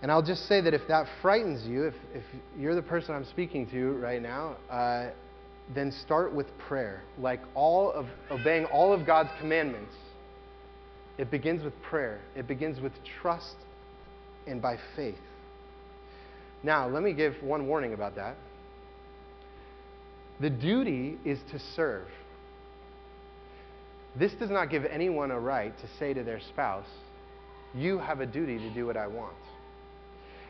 And 0.04 0.12
I'll 0.12 0.22
just 0.22 0.48
say 0.48 0.62
that 0.62 0.74
if 0.76 0.88
that 0.88 1.08
frightens 1.24 1.66
you, 1.68 1.86
if, 1.86 1.96
if 2.14 2.24
you're 2.56 2.76
the 2.76 2.82
person 2.84 3.16
I'm 3.16 3.26
speaking 3.26 3.68
to 3.72 3.94
right 3.94 4.22
now, 4.22 4.58
uh, 4.70 5.10
then 5.74 5.92
start 5.92 6.32
with 6.32 6.46
prayer. 6.60 7.02
Like 7.18 7.40
all 7.56 7.92
of 7.92 8.06
obeying 8.30 8.66
all 8.66 8.94
of 8.94 9.08
God's 9.08 9.32
commandments, 9.40 9.96
it 11.18 11.32
begins 11.32 11.64
with 11.64 11.74
prayer. 11.82 12.20
It 12.36 12.48
begins 12.48 12.80
with 12.80 12.92
trust 13.20 13.56
and 14.46 14.62
by 14.62 14.78
faith. 14.96 15.16
Now, 16.66 16.88
let 16.88 17.04
me 17.04 17.14
give 17.14 17.36
one 17.44 17.68
warning 17.68 17.94
about 17.94 18.16
that. 18.16 18.36
The 20.42 20.50
duty 20.50 21.20
is 21.24 21.38
to 21.52 21.60
serve. 21.76 22.08
This 24.18 24.34
does 24.34 24.50
not 24.50 24.72
give 24.72 24.84
anyone 24.84 25.30
a 25.30 25.40
right 25.40 25.78
to 25.78 25.88
say 26.00 26.16
to 26.16 26.24
their 26.24 26.40
spouse, 26.40 26.88
You 27.76 28.00
have 28.00 28.20
a 28.20 28.26
duty 28.26 28.58
to 28.58 28.74
do 28.74 28.88
what 28.88 28.98
I 28.98 29.06
want. 29.06 29.36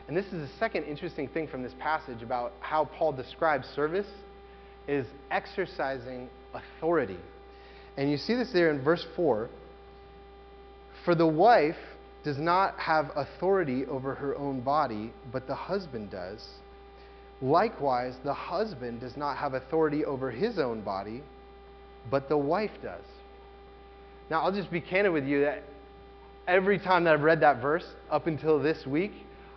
And 0.08 0.16
this 0.16 0.24
is 0.26 0.48
the 0.48 0.48
second 0.58 0.84
interesting 0.84 1.28
thing 1.28 1.48
from 1.48 1.62
this 1.62 1.74
passage 1.78 2.22
about 2.22 2.54
how 2.60 2.86
Paul 2.86 3.12
describes 3.12 3.68
service 3.76 4.06
is 4.88 5.04
exercising 5.30 6.30
authority. 6.54 7.18
And 7.98 8.10
you 8.10 8.16
see 8.16 8.34
this 8.34 8.50
there 8.54 8.70
in 8.70 8.82
verse 8.82 9.04
4. 9.16 9.50
For 11.04 11.14
the 11.14 11.26
wife 11.26 11.76
does 12.26 12.38
not 12.38 12.76
have 12.76 13.12
authority 13.14 13.86
over 13.86 14.12
her 14.12 14.36
own 14.36 14.60
body, 14.60 15.12
but 15.30 15.46
the 15.46 15.54
husband 15.54 16.10
does. 16.10 16.44
Likewise, 17.40 18.16
the 18.24 18.34
husband 18.34 18.98
does 18.98 19.16
not 19.16 19.36
have 19.36 19.54
authority 19.54 20.04
over 20.04 20.28
his 20.32 20.58
own 20.58 20.80
body, 20.80 21.22
but 22.10 22.28
the 22.28 22.36
wife 22.36 22.72
does. 22.82 23.04
Now, 24.28 24.40
I'll 24.42 24.50
just 24.50 24.72
be 24.72 24.80
candid 24.80 25.12
with 25.12 25.24
you 25.24 25.42
that 25.42 25.62
every 26.48 26.80
time 26.80 27.04
that 27.04 27.14
I've 27.14 27.22
read 27.22 27.38
that 27.42 27.62
verse 27.62 27.86
up 28.10 28.26
until 28.26 28.58
this 28.58 28.84
week, 28.84 29.12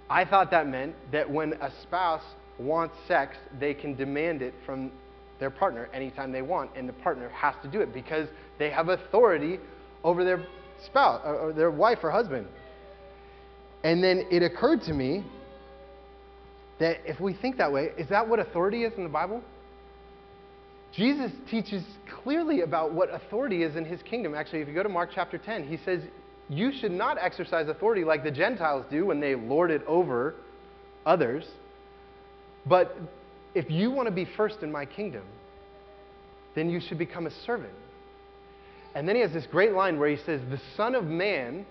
I 0.08 0.24
thought 0.24 0.52
that 0.52 0.68
meant 0.68 0.94
that 1.12 1.28
when 1.28 1.54
a 1.54 1.72
spouse 1.82 2.36
wants 2.60 2.96
sex, 3.08 3.36
they 3.60 3.74
can 3.74 3.96
demand 3.96 4.44
it 4.44 4.54
from 4.64 4.92
their 5.40 5.50
partner 5.50 5.90
anytime 5.92 6.32
they 6.32 6.44
want, 6.44 6.70
and 6.76 6.88
the 6.88 6.94
partner 6.94 7.30
has 7.30 7.56
to 7.64 7.68
do 7.68 7.82
it 7.82 7.96
because 7.96 8.28
they 8.60 8.70
have 8.70 8.90
authority 8.90 9.60
over 10.04 10.24
their 10.24 10.46
spouse 10.86 11.20
uh, 11.26 11.30
or 11.30 11.52
their 11.52 11.72
wife 11.72 12.04
or 12.04 12.12
husband. 12.12 12.46
And 13.84 14.04
then 14.04 14.26
it 14.30 14.44
occurred 14.44 14.82
to 14.84 14.94
me 14.94 15.24
that 16.80 16.98
if 17.06 17.20
we 17.20 17.34
think 17.34 17.58
that 17.58 17.72
way, 17.72 17.92
is 17.98 18.10
that 18.10 18.28
what 18.28 18.40
authority 18.40 18.84
is 18.84 18.94
in 18.98 19.04
the 19.04 19.10
Bible? 19.10 19.42
Jesus 20.96 21.32
teaches 21.50 21.84
clearly 22.24 22.62
about 22.62 22.94
what 22.94 23.14
authority 23.14 23.64
is 23.64 23.76
in 23.76 23.86
his 23.86 24.02
kingdom. 24.02 24.34
Actually, 24.34 24.62
if 24.62 24.68
you 24.68 24.74
go 24.74 24.84
to 24.84 24.90
Mark 24.90 25.12
chapter 25.14 25.38
10, 25.38 25.68
he 25.68 25.78
says, 25.86 26.02
You 26.50 26.72
should 26.72 26.92
not 26.92 27.18
exercise 27.20 27.68
authority 27.68 28.04
like 28.04 28.24
the 28.24 28.32
Gentiles 28.32 28.86
do 28.90 29.06
when 29.06 29.20
they 29.20 29.36
lord 29.36 29.72
it 29.72 29.84
over 29.86 30.36
others. 31.06 31.46
But 32.66 32.96
if 33.54 33.70
you 33.70 33.92
want 33.92 34.08
to 34.08 34.14
be 34.14 34.28
first 34.38 34.64
in 34.64 34.72
my 34.72 34.86
kingdom, 34.86 35.24
then 36.56 36.70
you 36.70 36.80
should 36.80 36.98
become 36.98 37.28
a 37.28 37.32
servant. 37.46 37.74
And 38.96 39.08
then 39.08 39.16
he 39.16 39.22
has 39.22 39.32
this 39.32 39.46
great 39.46 39.74
line 39.74 40.00
where 40.00 40.10
he 40.10 40.18
says, 40.26 40.42
The 40.50 40.60
Son 40.76 40.96
of 40.96 41.06
Man 41.06 41.66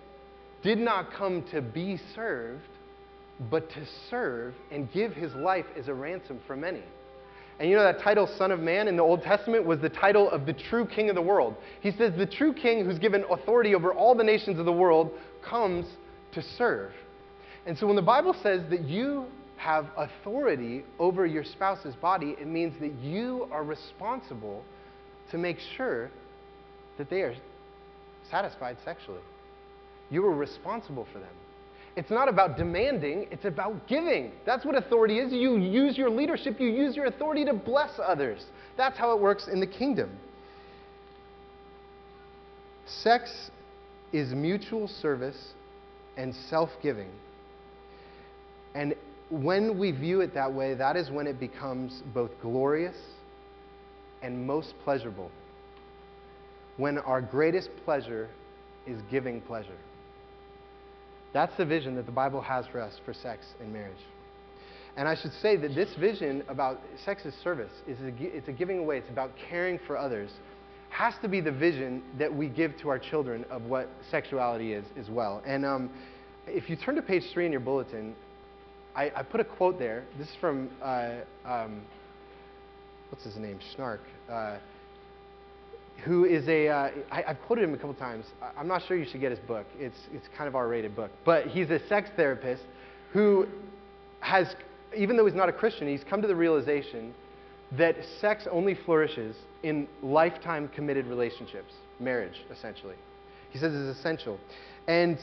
did 0.62 0.78
not 0.78 1.12
come 1.12 1.44
to 1.52 1.62
be 1.62 1.98
served, 2.14 2.62
but 3.50 3.70
to 3.70 3.86
serve 4.10 4.54
and 4.70 4.90
give 4.92 5.12
his 5.12 5.32
life 5.34 5.66
as 5.78 5.88
a 5.88 5.94
ransom 5.94 6.40
for 6.46 6.56
many. 6.56 6.82
And 7.60 7.68
you 7.68 7.76
know 7.76 7.82
that 7.82 8.00
title, 8.00 8.28
Son 8.38 8.52
of 8.52 8.60
Man, 8.60 8.86
in 8.86 8.96
the 8.96 9.02
Old 9.02 9.22
Testament 9.22 9.64
was 9.64 9.80
the 9.80 9.88
title 9.88 10.30
of 10.30 10.46
the 10.46 10.52
true 10.52 10.86
king 10.86 11.08
of 11.08 11.16
the 11.16 11.22
world. 11.22 11.56
He 11.80 11.90
says 11.90 12.12
the 12.16 12.26
true 12.26 12.52
king 12.52 12.84
who's 12.84 12.98
given 12.98 13.24
authority 13.30 13.74
over 13.74 13.92
all 13.92 14.14
the 14.14 14.24
nations 14.24 14.58
of 14.58 14.64
the 14.64 14.72
world 14.72 15.10
comes 15.42 15.86
to 16.32 16.42
serve. 16.42 16.92
And 17.66 17.76
so 17.76 17.86
when 17.86 17.96
the 17.96 18.02
Bible 18.02 18.34
says 18.42 18.62
that 18.70 18.82
you 18.82 19.26
have 19.56 19.86
authority 19.96 20.84
over 21.00 21.26
your 21.26 21.42
spouse's 21.42 21.96
body, 21.96 22.36
it 22.40 22.46
means 22.46 22.78
that 22.80 22.92
you 22.94 23.48
are 23.50 23.64
responsible 23.64 24.64
to 25.32 25.38
make 25.38 25.58
sure 25.76 26.10
that 26.96 27.10
they 27.10 27.22
are 27.22 27.34
satisfied 28.30 28.76
sexually. 28.84 29.20
You 30.10 30.24
are 30.26 30.34
responsible 30.34 31.06
for 31.12 31.18
them. 31.18 31.28
It's 31.96 32.10
not 32.10 32.28
about 32.28 32.56
demanding, 32.56 33.26
it's 33.32 33.44
about 33.44 33.88
giving. 33.88 34.30
That's 34.46 34.64
what 34.64 34.76
authority 34.76 35.18
is. 35.18 35.32
You 35.32 35.56
use 35.56 35.98
your 35.98 36.10
leadership, 36.10 36.60
you 36.60 36.68
use 36.68 36.94
your 36.94 37.06
authority 37.06 37.44
to 37.44 37.52
bless 37.52 37.90
others. 38.00 38.44
That's 38.76 38.96
how 38.96 39.12
it 39.16 39.20
works 39.20 39.48
in 39.48 39.58
the 39.58 39.66
kingdom. 39.66 40.16
Sex 42.86 43.50
is 44.12 44.32
mutual 44.32 44.88
service 44.88 45.54
and 46.16 46.34
self 46.48 46.70
giving. 46.82 47.10
And 48.74 48.94
when 49.30 49.78
we 49.78 49.90
view 49.90 50.20
it 50.20 50.32
that 50.34 50.52
way, 50.52 50.74
that 50.74 50.96
is 50.96 51.10
when 51.10 51.26
it 51.26 51.40
becomes 51.40 52.02
both 52.14 52.30
glorious 52.40 52.96
and 54.22 54.46
most 54.46 54.72
pleasurable. 54.84 55.30
When 56.76 56.98
our 56.98 57.20
greatest 57.20 57.70
pleasure 57.84 58.28
is 58.86 59.00
giving 59.10 59.40
pleasure. 59.40 59.76
That's 61.32 61.56
the 61.56 61.64
vision 61.64 61.94
that 61.96 62.06
the 62.06 62.12
Bible 62.12 62.40
has 62.40 62.66
for 62.66 62.80
us 62.80 62.94
for 63.04 63.12
sex 63.12 63.46
and 63.60 63.72
marriage. 63.72 63.98
And 64.96 65.06
I 65.06 65.14
should 65.14 65.32
say 65.34 65.56
that 65.56 65.74
this 65.74 65.94
vision 65.94 66.42
about 66.48 66.80
sex 67.04 67.24
as 67.24 67.34
service 67.44 67.72
is 67.86 68.00
a, 68.00 68.12
it's 68.18 68.48
a 68.48 68.52
giving 68.52 68.78
away, 68.78 68.98
it's 68.98 69.10
about 69.10 69.30
caring 69.48 69.78
for 69.86 69.96
others, 69.96 70.30
has 70.90 71.14
to 71.22 71.28
be 71.28 71.40
the 71.40 71.52
vision 71.52 72.02
that 72.18 72.34
we 72.34 72.48
give 72.48 72.76
to 72.78 72.88
our 72.88 72.98
children 72.98 73.44
of 73.50 73.62
what 73.64 73.88
sexuality 74.10 74.72
is 74.72 74.84
as 74.98 75.08
well. 75.08 75.42
And 75.46 75.64
um, 75.64 75.90
if 76.46 76.68
you 76.68 76.76
turn 76.76 76.96
to 76.96 77.02
page 77.02 77.22
three 77.32 77.46
in 77.46 77.52
your 77.52 77.60
bulletin, 77.60 78.16
I, 78.96 79.12
I 79.14 79.22
put 79.22 79.40
a 79.40 79.44
quote 79.44 79.78
there. 79.78 80.04
This 80.18 80.28
is 80.28 80.34
from, 80.40 80.70
uh, 80.82 81.16
um, 81.44 81.82
what's 83.10 83.24
his 83.24 83.36
name? 83.36 83.60
Schnarch. 83.76 84.00
Uh, 84.28 84.56
who 86.04 86.24
is 86.24 86.46
a 86.48 86.68
uh, 86.68 86.90
I, 87.10 87.24
I've 87.28 87.40
quoted 87.42 87.64
him 87.64 87.74
a 87.74 87.76
couple 87.76 87.94
times. 87.94 88.26
I'm 88.56 88.68
not 88.68 88.82
sure 88.86 88.96
you 88.96 89.06
should 89.08 89.20
get 89.20 89.30
his 89.30 89.40
book. 89.40 89.66
It's, 89.78 89.98
it's 90.12 90.28
kind 90.36 90.48
of 90.48 90.54
R-rated 90.54 90.94
book. 90.94 91.10
But 91.24 91.46
he's 91.46 91.70
a 91.70 91.84
sex 91.88 92.10
therapist 92.16 92.62
who 93.12 93.46
has, 94.20 94.54
even 94.96 95.16
though 95.16 95.26
he's 95.26 95.34
not 95.34 95.48
a 95.48 95.52
Christian, 95.52 95.88
he's 95.88 96.04
come 96.04 96.22
to 96.22 96.28
the 96.28 96.36
realization 96.36 97.14
that 97.76 97.96
sex 98.20 98.46
only 98.50 98.74
flourishes 98.74 99.36
in 99.62 99.88
lifetime 100.02 100.68
committed 100.68 101.06
relationships, 101.06 101.74
marriage, 102.00 102.44
essentially. 102.50 102.96
He 103.50 103.58
says 103.58 103.72
it's 103.74 103.98
essential. 103.98 104.38
And 104.86 105.18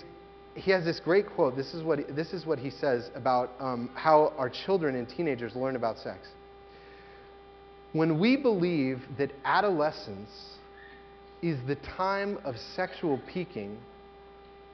he 0.56 0.72
has 0.72 0.86
this 0.86 1.00
great 1.00 1.28
quote. 1.28 1.56
This 1.56 1.74
is 1.74 1.84
what, 1.84 2.00
this 2.16 2.34
is 2.34 2.46
what 2.46 2.60
he 2.60 2.70
says 2.70 3.10
about 3.16 3.52
um, 3.60 3.90
how 3.96 4.34
our 4.38 4.50
children 4.50 4.96
and 4.96 5.08
teenagers 5.08 5.56
learn 5.56 5.76
about 5.76 5.98
sex. 5.98 6.28
When 7.94 8.20
we 8.20 8.36
believe 8.36 9.02
that 9.18 9.32
adolescence 9.46 10.55
is 11.46 11.60
the 11.68 11.76
time 11.76 12.40
of 12.44 12.56
sexual 12.76 13.20
peaking, 13.32 13.78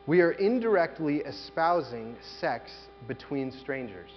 we 0.08 0.22
are 0.22 0.32
indirectly 0.32 1.18
espousing 1.18 2.16
sex 2.40 2.72
between 3.10 3.52
strangers. 3.52 4.10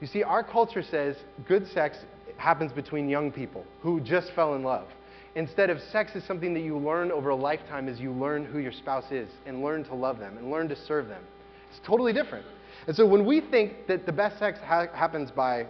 You 0.00 0.06
see, 0.06 0.22
our 0.22 0.42
culture 0.42 0.82
says 0.82 1.16
good 1.46 1.66
sex 1.68 1.98
happens 2.38 2.72
between 2.72 3.10
young 3.10 3.30
people 3.30 3.66
who 3.82 4.00
just 4.00 4.32
fell 4.34 4.54
in 4.54 4.62
love. 4.62 4.86
Instead 5.34 5.68
of 5.68 5.78
sex 5.92 6.16
is 6.16 6.24
something 6.24 6.54
that 6.54 6.60
you 6.60 6.78
learn 6.78 7.12
over 7.12 7.28
a 7.28 7.36
lifetime 7.36 7.90
as 7.90 8.00
you 8.00 8.10
learn 8.10 8.46
who 8.46 8.58
your 8.58 8.72
spouse 8.72 9.10
is 9.10 9.28
and 9.44 9.62
learn 9.62 9.84
to 9.84 9.94
love 9.94 10.18
them 10.18 10.38
and 10.38 10.50
learn 10.50 10.68
to 10.70 10.76
serve 10.86 11.08
them. 11.08 11.22
It's 11.70 11.86
totally 11.86 12.14
different. 12.14 12.46
And 12.86 12.96
so 12.96 13.06
when 13.06 13.26
we 13.26 13.42
think 13.42 13.86
that 13.88 14.06
the 14.06 14.12
best 14.12 14.38
sex 14.38 14.58
ha- 14.64 14.88
happens 14.94 15.30
by 15.30 15.66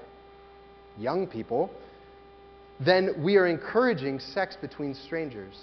young 0.96 1.26
people, 1.26 1.68
then 2.78 3.22
we 3.24 3.36
are 3.36 3.46
encouraging 3.46 4.20
sex 4.20 4.56
between 4.60 4.94
strangers. 4.94 5.56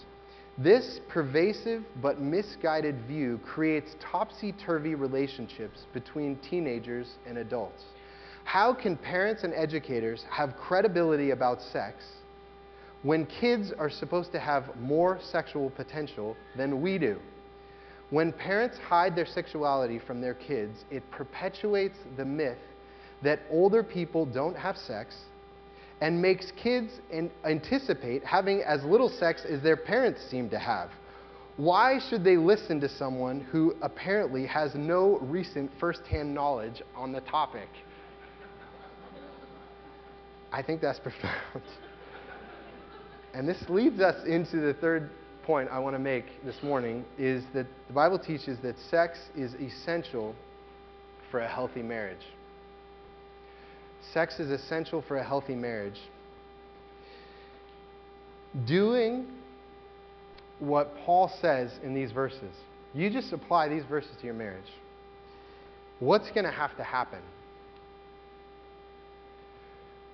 This 0.61 0.99
pervasive 1.07 1.85
but 2.01 2.19
misguided 2.19 2.99
view 3.07 3.39
creates 3.45 3.95
topsy 4.01 4.51
turvy 4.51 4.93
relationships 4.93 5.85
between 5.93 6.35
teenagers 6.39 7.13
and 7.25 7.37
adults. 7.37 7.81
How 8.43 8.73
can 8.73 8.97
parents 8.97 9.45
and 9.45 9.53
educators 9.53 10.25
have 10.29 10.57
credibility 10.57 11.31
about 11.31 11.61
sex 11.61 12.03
when 13.03 13.25
kids 13.25 13.71
are 13.71 13.89
supposed 13.89 14.33
to 14.33 14.39
have 14.39 14.75
more 14.81 15.17
sexual 15.21 15.69
potential 15.69 16.35
than 16.57 16.81
we 16.81 16.97
do? 16.97 17.19
When 18.09 18.33
parents 18.33 18.77
hide 18.79 19.15
their 19.15 19.25
sexuality 19.25 19.97
from 19.97 20.19
their 20.19 20.33
kids, 20.33 20.83
it 20.91 21.09
perpetuates 21.09 21.99
the 22.17 22.25
myth 22.25 22.57
that 23.23 23.39
older 23.49 23.81
people 23.81 24.25
don't 24.25 24.57
have 24.57 24.75
sex 24.75 25.15
and 26.01 26.21
makes 26.21 26.51
kids 26.51 26.93
anticipate 27.43 28.23
having 28.23 28.62
as 28.62 28.83
little 28.83 29.09
sex 29.09 29.45
as 29.45 29.62
their 29.62 29.77
parents 29.77 30.21
seem 30.29 30.49
to 30.49 30.59
have. 30.59 30.89
Why 31.57 31.99
should 32.09 32.23
they 32.23 32.38
listen 32.38 32.79
to 32.79 32.88
someone 32.88 33.41
who 33.41 33.75
apparently 33.81 34.45
has 34.45 34.75
no 34.75 35.19
recent 35.19 35.69
firsthand 35.77 36.33
knowledge 36.33 36.81
on 36.95 37.12
the 37.12 37.19
topic? 37.21 37.67
I 40.53 40.62
think 40.62 40.79
that's 40.79 40.99
profound. 41.03 41.63
And 43.33 43.47
this 43.47 43.62
leads 43.67 43.99
us 43.99 44.25
into 44.25 44.57
the 44.57 44.73
third 44.73 45.09
point 45.43 45.69
I 45.69 45.79
want 45.79 45.95
to 45.95 45.99
make 45.99 46.25
this 46.45 46.62
morning 46.63 47.03
is 47.17 47.43
that 47.53 47.67
the 47.88 47.93
Bible 47.93 48.19
teaches 48.19 48.57
that 48.59 48.75
sex 48.89 49.19
is 49.35 49.53
essential 49.55 50.35
for 51.29 51.41
a 51.41 51.47
healthy 51.47 51.81
marriage. 51.81 52.25
Sex 54.13 54.39
is 54.39 54.49
essential 54.49 55.03
for 55.07 55.17
a 55.17 55.23
healthy 55.23 55.55
marriage. 55.55 55.99
Doing 58.65 59.27
what 60.59 60.95
Paul 61.05 61.31
says 61.41 61.71
in 61.83 61.93
these 61.93 62.11
verses, 62.11 62.53
you 62.93 63.09
just 63.09 63.31
apply 63.31 63.69
these 63.69 63.83
verses 63.85 64.11
to 64.19 64.25
your 64.25 64.33
marriage. 64.33 64.71
What's 65.99 66.31
going 66.31 66.45
to 66.45 66.51
have 66.51 66.75
to 66.77 66.83
happen? 66.83 67.19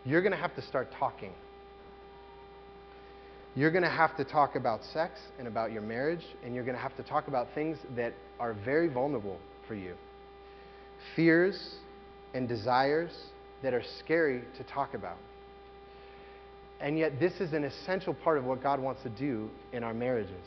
You're 0.04 0.22
going 0.22 0.34
to 0.34 0.38
have 0.38 0.56
to 0.56 0.62
start 0.62 0.90
talking. 1.00 1.32
You're 3.56 3.72
going 3.72 3.84
to 3.84 3.90
have 3.90 4.18
to 4.18 4.26
talk 4.26 4.56
about 4.56 4.82
sex 4.84 5.14
and 5.40 5.48
about 5.48 5.72
your 5.72 5.82
marriage, 5.82 6.26
and 6.44 6.54
you're 6.54 6.66
going 6.66 6.76
to 6.76 6.82
have 6.82 6.96
to 6.98 7.04
talk 7.04 7.30
about 7.30 7.48
things 7.56 7.78
that 7.96 8.14
are 8.40 8.54
very 8.54 8.90
vulnerable 8.90 9.40
for 9.68 9.76
you 9.76 9.96
fears 11.16 11.76
and 12.34 12.48
desires 12.48 13.12
that 13.64 13.74
are 13.74 13.84
scary 14.00 14.44
to 14.58 14.64
talk 14.64 14.94
about. 14.94 15.18
And 16.82 16.98
yet, 16.98 17.20
this 17.20 17.34
is 17.40 17.54
an 17.54 17.64
essential 17.64 18.14
part 18.14 18.38
of 18.38 18.44
what 18.44 18.62
God 18.62 18.80
wants 18.80 19.02
to 19.04 19.10
do 19.10 19.50
in 19.72 19.84
our 19.84 19.94
marriages. 19.94 20.46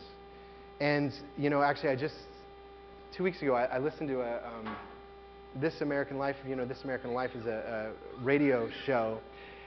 And, 0.81 1.13
you 1.37 1.51
know, 1.51 1.63
actually, 1.63 1.89
I 1.89 1.97
just, 1.97 2.15
two 3.17 3.25
weeks 3.25 3.41
ago, 3.43 3.55
I, 3.55 3.65
I 3.65 3.79
listened 3.79 4.09
to 4.11 4.21
a, 4.21 4.37
um, 4.37 4.77
This 5.57 5.81
American 5.81 6.19
Life. 6.19 6.37
You 6.47 6.55
know, 6.55 6.67
This 6.67 6.85
American 6.85 7.15
Life 7.15 7.31
is 7.35 7.47
a, 7.47 7.93
a 8.21 8.23
radio 8.23 8.69
show. 8.85 9.19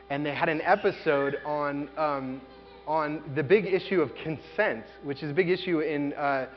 And 0.10 0.26
they 0.26 0.36
had 0.36 0.50
an 0.50 0.62
episode 0.62 1.38
on, 1.46 1.90
um, 1.98 2.42
on 2.86 3.24
the 3.36 3.44
big 3.44 3.66
issue 3.66 4.02
of 4.02 4.12
consent, 4.24 4.86
which 5.04 5.24
is 5.24 5.32
a 5.32 5.34
big 5.34 5.50
issue 5.50 5.80
in 5.80 6.14
uh, 6.14 6.48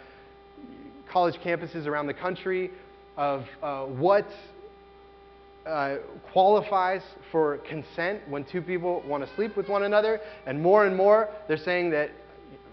college 1.11 1.37
campuses 1.45 1.87
around 1.87 2.09
the 2.09 2.15
country 2.15 2.71
of 3.17 3.45
uh, 3.63 3.85
what 3.85 4.27
uh, 5.67 5.97
qualifies 6.33 7.03
for 7.33 7.59
consent 7.59 8.21
when 8.29 8.45
two 8.45 8.61
people 8.61 9.03
want 9.07 9.27
to 9.27 9.35
sleep 9.35 9.57
with 9.57 9.69
one 9.69 9.85
another. 9.85 10.21
And 10.47 10.61
more 10.61 10.87
and 10.87 10.97
more, 10.97 11.29
they're 11.49 11.57
saying 11.57 11.91
that, 11.91 12.11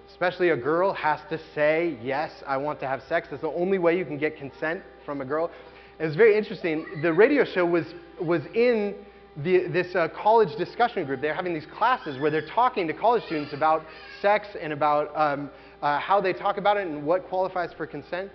especially 0.10 0.50
a 0.50 0.58
girl, 0.58 0.94
has 0.94 1.20
to 1.30 1.40
say, 1.56 1.98
Yes, 2.04 2.32
I 2.46 2.58
want 2.58 2.80
to 2.82 2.88
have 2.88 3.02
sex. 3.08 3.28
That's 3.32 3.42
the 3.42 3.50
only 3.50 3.78
way 3.80 3.98
you 3.98 4.06
can 4.06 4.18
get 4.18 4.38
consent 4.38 4.84
from 5.06 5.22
a 5.22 5.26
girl. 5.26 5.52
It 6.00 6.06
was 6.06 6.16
very 6.16 6.38
interesting. 6.38 6.86
The 7.02 7.14
radio 7.14 7.46
show 7.46 7.66
was, 7.66 7.86
was 8.20 8.42
in 8.56 8.96
the, 9.38 9.68
this 9.68 9.96
uh, 9.96 10.08
college 10.10 10.58
discussion 10.58 11.06
group. 11.06 11.22
They're 11.22 11.34
having 11.34 11.54
these 11.54 11.68
classes 11.78 12.20
where 12.20 12.32
they're 12.32 12.48
talking 12.48 12.88
to 12.88 12.94
college 12.94 13.24
students 13.26 13.54
about 13.54 13.86
sex 14.22 14.48
and 14.60 14.74
about 14.74 15.16
um, 15.16 15.50
uh, 15.82 16.00
how 16.00 16.20
they 16.20 16.34
talk 16.34 16.58
about 16.58 16.78
it 16.78 16.88
and 16.88 17.06
what 17.06 17.28
qualifies 17.30 17.72
for 17.78 17.86
consent. 17.88 18.32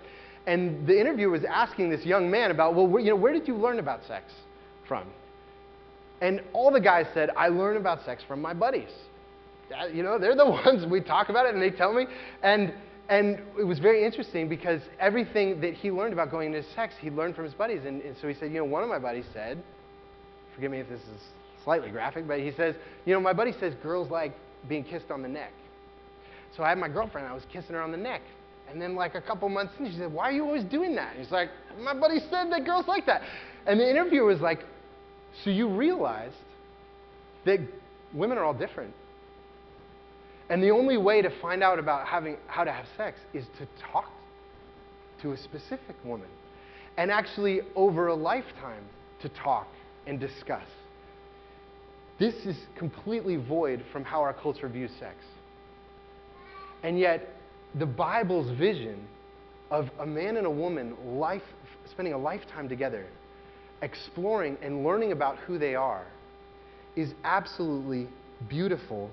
And 0.47 0.87
the 0.87 0.99
interviewer 0.99 1.31
was 1.31 1.45
asking 1.45 1.91
this 1.91 2.05
young 2.07 2.31
man 2.31 2.51
about, 2.53 2.75
well, 2.75 2.89
wh- 2.89 3.03
you 3.03 3.11
know, 3.11 3.17
where 3.17 3.33
did 3.33 3.49
you 3.49 3.57
learn 3.57 3.81
about 3.81 4.05
sex 4.07 4.33
from? 4.89 5.07
And 6.21 6.41
all 6.53 6.71
the 6.71 6.81
guys 6.81 7.07
said, 7.13 7.31
I 7.37 7.49
learn 7.49 7.77
about 7.77 8.05
sex 8.05 8.23
from 8.27 8.41
my 8.41 8.55
buddies. 8.55 8.91
You 9.93 10.03
know, 10.03 10.19
they're 10.19 10.37
the 10.37 10.47
ones 10.67 10.87
we 10.91 11.01
talk 11.01 11.29
about 11.29 11.47
it 11.47 11.55
and 11.55 11.63
they 11.63 11.71
tell 11.71 11.93
me. 11.93 12.07
And, 12.43 12.73
and 13.09 13.41
it 13.59 13.65
was 13.65 13.79
very 13.79 14.05
interesting 14.05 14.49
because 14.49 14.81
everything 14.99 15.61
that 15.61 15.75
he 15.75 15.91
learned 15.91 16.13
about 16.13 16.31
going 16.31 16.55
into 16.55 16.69
sex, 16.75 16.95
he 17.01 17.11
learned 17.11 17.35
from 17.35 17.45
his 17.45 17.55
buddies. 17.55 17.85
And, 17.85 18.01
and 18.03 18.17
so 18.21 18.29
he 18.29 18.35
said, 18.35 18.53
you 18.53 18.59
know, 18.59 18.65
one 18.65 18.83
of 18.83 18.89
my 18.89 18.99
buddies 18.99 19.27
said, 19.33 19.63
forgive 20.55 20.71
me 20.71 20.81
if 20.81 20.89
this 20.89 21.01
is 21.03 21.21
slightly 21.65 21.91
graphic, 21.91 22.27
but 22.27 22.39
he 22.41 22.53
says, 22.53 22.75
you 23.05 23.13
know, 23.13 23.21
my 23.21 23.33
buddy 23.33 23.53
says 23.59 23.75
girls 23.83 24.11
like 24.11 24.33
being 24.69 24.85
kissed 24.85 25.11
on 25.11 25.21
the 25.21 25.29
neck. 25.29 25.53
So 26.57 26.63
I 26.63 26.71
had 26.71 26.79
my 26.79 26.89
girlfriend, 26.89 27.27
I 27.27 27.35
was 27.35 27.45
kissing 27.53 27.75
her 27.75 27.83
on 27.83 27.91
the 27.91 27.99
neck. 27.99 28.23
And 28.69 28.83
then, 28.83 28.97
like 28.97 29.15
a 29.15 29.21
couple 29.21 29.49
months 29.49 29.75
in, 29.79 29.91
she 29.91 29.97
said, 29.97 30.13
Why 30.13 30.25
are 30.25 30.33
you 30.33 30.45
always 30.45 30.65
doing 30.65 30.97
that? 30.97 31.13
And 31.13 31.23
he's 31.23 31.31
like, 31.31 31.51
My 31.79 31.95
buddy 31.95 32.19
said 32.31 32.51
that 32.51 32.65
girls 32.65 32.89
like 32.89 33.07
that. 33.07 33.23
And 33.67 33.79
the 33.79 33.89
interviewer 33.89 34.25
was 34.25 34.41
like, 34.41 34.65
So 35.45 35.51
you 35.51 35.69
realized 35.69 36.35
that 37.45 37.61
women 38.13 38.39
are 38.39 38.45
all 38.45 38.55
different. 38.55 38.95
And 40.49 40.63
the 40.63 40.71
only 40.71 40.97
way 40.97 41.23
to 41.23 41.31
find 41.41 41.63
out 41.63 41.79
about 41.79 42.07
having, 42.07 42.37
how 42.47 42.65
to 42.65 42.73
have 42.73 42.87
sex 42.97 43.19
is 43.35 43.45
to 43.59 43.67
talk 43.93 44.11
to 45.23 45.33
a 45.33 45.37
specific 45.37 45.97
woman. 46.05 46.29
And 46.97 47.11
actually, 47.11 47.61
over 47.75 48.09
a 48.09 48.15
lifetime, 48.15 48.85
to 49.23 49.29
talk 49.29 49.69
and 50.07 50.21
discuss. 50.21 50.67
This 52.19 52.35
is 52.47 52.57
completely 52.77 53.37
void 53.37 53.85
from 53.93 54.05
how 54.05 54.21
our 54.23 54.33
culture 54.33 54.69
views 54.69 54.91
sex. 54.99 55.17
And 56.83 56.99
yet, 56.99 57.29
the 57.75 57.87
Bible's 57.87 58.57
vision 58.57 59.07
of 59.71 59.91
a 59.99 60.07
man 60.07 60.37
and 60.37 60.47
a 60.47 60.51
woman 60.51 60.97
life, 61.19 61.43
spending 61.91 62.15
a 62.15 62.19
lifetime 62.19 62.69
together, 62.69 63.07
exploring 63.83 64.57
and 64.63 64.85
learning 64.85 65.13
about 65.13 65.39
who 65.39 65.59
they 65.59 65.75
are, 65.75 66.07
is 66.95 67.13
absolutely 67.25 68.09
beautiful 68.49 69.11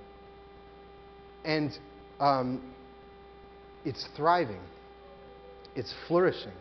and 1.43 1.77
um, 2.19 2.73
it's 3.85 4.07
thriving, 4.15 4.61
it's 5.75 5.93
flourishing. 6.07 6.53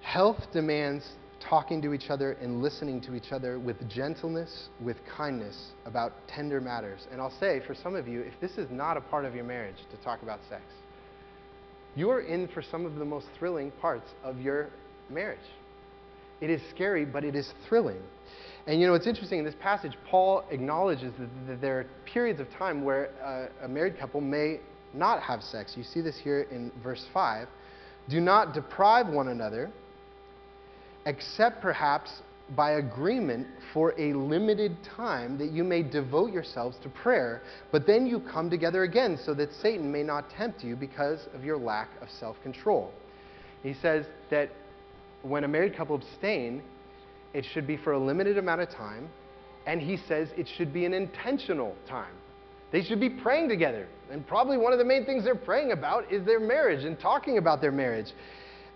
Health 0.00 0.42
demands 0.52 1.06
talking 1.48 1.82
to 1.82 1.92
each 1.92 2.08
other 2.08 2.32
and 2.32 2.62
listening 2.62 3.00
to 3.02 3.14
each 3.14 3.32
other 3.32 3.58
with 3.58 3.88
gentleness, 3.88 4.68
with 4.80 4.96
kindness 5.16 5.72
about 5.84 6.12
tender 6.26 6.60
matters. 6.60 7.06
And 7.12 7.20
I'll 7.20 7.38
say, 7.38 7.60
for 7.66 7.74
some 7.74 7.94
of 7.94 8.08
you, 8.08 8.20
if 8.20 8.32
this 8.40 8.52
is 8.52 8.70
not 8.70 8.96
a 8.96 9.00
part 9.00 9.24
of 9.24 9.34
your 9.34 9.44
marriage 9.44 9.76
to 9.90 10.02
talk 10.02 10.22
about 10.22 10.40
sex, 10.48 10.62
you 11.94 12.10
are 12.10 12.20
in 12.20 12.48
for 12.48 12.62
some 12.62 12.86
of 12.86 12.96
the 12.96 13.04
most 13.04 13.26
thrilling 13.38 13.70
parts 13.72 14.08
of 14.22 14.40
your 14.40 14.68
marriage. 15.10 15.38
It 16.44 16.50
is 16.50 16.60
scary, 16.68 17.06
but 17.06 17.24
it 17.24 17.34
is 17.34 17.50
thrilling. 17.66 18.02
And 18.66 18.78
you 18.78 18.86
know, 18.86 18.92
it's 18.92 19.06
interesting 19.06 19.38
in 19.38 19.46
this 19.46 19.54
passage, 19.62 19.92
Paul 20.10 20.44
acknowledges 20.50 21.14
that, 21.48 21.58
there 21.62 21.80
are 21.80 21.86
periods 22.04 22.38
of 22.38 22.50
time 22.50 22.84
where 22.84 23.08
uh, 23.24 23.64
a 23.64 23.68
married 23.68 23.98
couple 23.98 24.20
may 24.20 24.60
not 24.92 25.22
have 25.22 25.42
sex. 25.42 25.72
You 25.74 25.82
see 25.82 26.02
this 26.02 26.18
here 26.22 26.42
in 26.50 26.70
verse 26.82 27.06
5. 27.14 27.48
Do 28.10 28.20
not 28.20 28.52
deprive 28.52 29.08
one 29.08 29.28
another 29.28 29.70
except 31.06 31.62
perhaps 31.62 32.20
by 32.54 32.72
agreement 32.72 33.46
for 33.72 33.98
a 33.98 34.12
limited 34.12 34.76
time 34.84 35.38
that 35.38 35.50
you 35.50 35.64
may 35.64 35.82
devote 35.82 36.30
yourselves 36.30 36.76
to 36.82 36.90
prayer, 36.90 37.40
but 37.72 37.86
then 37.86 38.06
you 38.06 38.20
come 38.20 38.50
together 38.50 38.82
again 38.82 39.18
so 39.24 39.32
that 39.32 39.50
Satan 39.62 39.90
may 39.90 40.02
not 40.02 40.28
tempt 40.28 40.62
you 40.62 40.76
because 40.76 41.26
of 41.32 41.42
your 41.42 41.56
lack 41.56 41.88
of 42.02 42.10
self 42.10 42.36
control. 42.42 42.92
He 43.62 43.72
says 43.72 44.04
that 44.28 44.50
when 45.24 45.44
a 45.44 45.48
married 45.48 45.76
couple 45.76 45.96
abstain, 45.96 46.62
it 47.32 47.44
should 47.52 47.66
be 47.66 47.76
for 47.76 47.92
a 47.92 47.98
limited 47.98 48.38
amount 48.38 48.60
of 48.60 48.70
time, 48.70 49.08
and 49.66 49.80
he 49.80 49.96
says 49.96 50.28
it 50.36 50.46
should 50.56 50.72
be 50.72 50.84
an 50.84 50.94
intentional 50.94 51.74
time. 51.88 52.14
They 52.70 52.82
should 52.82 53.00
be 53.00 53.10
praying 53.10 53.48
together. 53.48 53.86
And 54.10 54.26
probably 54.26 54.56
one 54.56 54.72
of 54.72 54.78
the 54.78 54.84
main 54.84 55.06
things 55.06 55.24
they're 55.24 55.34
praying 55.34 55.72
about 55.72 56.12
is 56.12 56.24
their 56.24 56.40
marriage 56.40 56.84
and 56.84 56.98
talking 56.98 57.38
about 57.38 57.60
their 57.60 57.72
marriage 57.72 58.12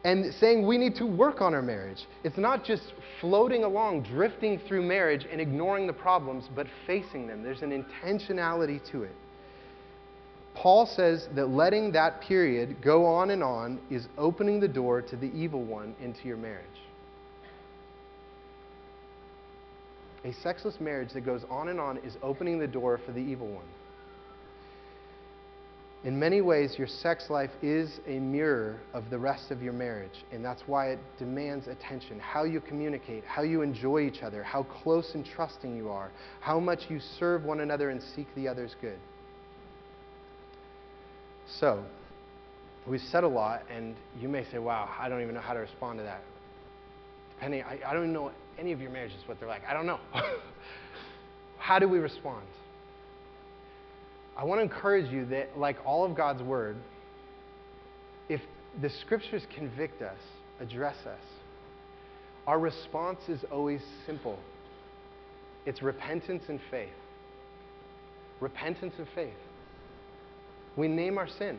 and 0.04 0.32
saying 0.34 0.66
we 0.66 0.78
need 0.78 0.94
to 0.96 1.04
work 1.04 1.40
on 1.40 1.52
our 1.52 1.62
marriage. 1.62 2.06
It's 2.22 2.38
not 2.38 2.64
just 2.64 2.92
floating 3.20 3.64
along, 3.64 4.04
drifting 4.04 4.60
through 4.68 4.82
marriage 4.82 5.26
and 5.30 5.40
ignoring 5.40 5.86
the 5.86 5.92
problems, 5.92 6.48
but 6.54 6.66
facing 6.86 7.26
them. 7.26 7.42
There's 7.42 7.62
an 7.62 7.70
intentionality 7.70 8.80
to 8.92 9.02
it. 9.02 9.14
Paul 10.58 10.86
says 10.86 11.28
that 11.36 11.50
letting 11.50 11.92
that 11.92 12.20
period 12.20 12.82
go 12.82 13.06
on 13.06 13.30
and 13.30 13.44
on 13.44 13.78
is 13.90 14.08
opening 14.18 14.58
the 14.58 14.66
door 14.66 15.00
to 15.02 15.14
the 15.14 15.26
evil 15.26 15.62
one 15.62 15.94
into 16.02 16.26
your 16.26 16.36
marriage. 16.36 16.66
A 20.24 20.32
sexless 20.42 20.80
marriage 20.80 21.12
that 21.12 21.20
goes 21.20 21.42
on 21.48 21.68
and 21.68 21.78
on 21.78 21.98
is 21.98 22.16
opening 22.24 22.58
the 22.58 22.66
door 22.66 22.98
for 23.06 23.12
the 23.12 23.20
evil 23.20 23.46
one. 23.46 23.66
In 26.02 26.18
many 26.18 26.40
ways, 26.40 26.74
your 26.76 26.88
sex 26.88 27.30
life 27.30 27.50
is 27.62 28.00
a 28.08 28.18
mirror 28.18 28.80
of 28.94 29.10
the 29.10 29.18
rest 29.18 29.52
of 29.52 29.62
your 29.62 29.72
marriage, 29.72 30.24
and 30.32 30.44
that's 30.44 30.62
why 30.66 30.88
it 30.88 30.98
demands 31.20 31.68
attention. 31.68 32.18
How 32.18 32.42
you 32.42 32.60
communicate, 32.60 33.22
how 33.24 33.42
you 33.42 33.62
enjoy 33.62 34.00
each 34.00 34.22
other, 34.22 34.42
how 34.42 34.64
close 34.64 35.14
and 35.14 35.24
trusting 35.24 35.76
you 35.76 35.88
are, 35.88 36.10
how 36.40 36.58
much 36.58 36.82
you 36.88 36.98
serve 37.18 37.44
one 37.44 37.60
another 37.60 37.90
and 37.90 38.02
seek 38.02 38.26
the 38.34 38.48
other's 38.48 38.74
good. 38.80 38.98
So, 41.56 41.84
we've 42.86 43.00
said 43.00 43.24
a 43.24 43.28
lot, 43.28 43.62
and 43.74 43.96
you 44.20 44.28
may 44.28 44.44
say, 44.50 44.58
wow, 44.58 44.88
I 44.98 45.08
don't 45.08 45.22
even 45.22 45.34
know 45.34 45.40
how 45.40 45.54
to 45.54 45.60
respond 45.60 45.98
to 45.98 46.04
that. 46.04 46.22
Depending, 47.34 47.62
I, 47.62 47.78
I 47.86 47.92
don't 47.92 48.02
even 48.02 48.12
know 48.12 48.30
any 48.58 48.72
of 48.72 48.80
your 48.80 48.90
marriages, 48.90 49.18
what 49.26 49.38
they're 49.40 49.48
like. 49.48 49.62
I 49.66 49.72
don't 49.72 49.86
know. 49.86 50.00
how 51.58 51.78
do 51.78 51.88
we 51.88 51.98
respond? 51.98 52.44
I 54.36 54.44
want 54.44 54.58
to 54.58 54.62
encourage 54.62 55.10
you 55.10 55.24
that, 55.26 55.58
like 55.58 55.76
all 55.84 56.04
of 56.04 56.14
God's 56.14 56.42
Word, 56.42 56.76
if 58.28 58.40
the 58.80 58.90
Scriptures 58.90 59.42
convict 59.54 60.02
us, 60.02 60.18
address 60.60 60.96
us, 61.06 61.20
our 62.46 62.58
response 62.58 63.20
is 63.28 63.44
always 63.50 63.82
simple 64.06 64.38
it's 65.66 65.82
repentance 65.82 66.44
and 66.48 66.60
faith. 66.70 66.88
Repentance 68.40 68.94
and 68.96 69.06
faith. 69.14 69.34
We 70.76 70.88
name 70.88 71.18
our 71.18 71.28
sin. 71.28 71.58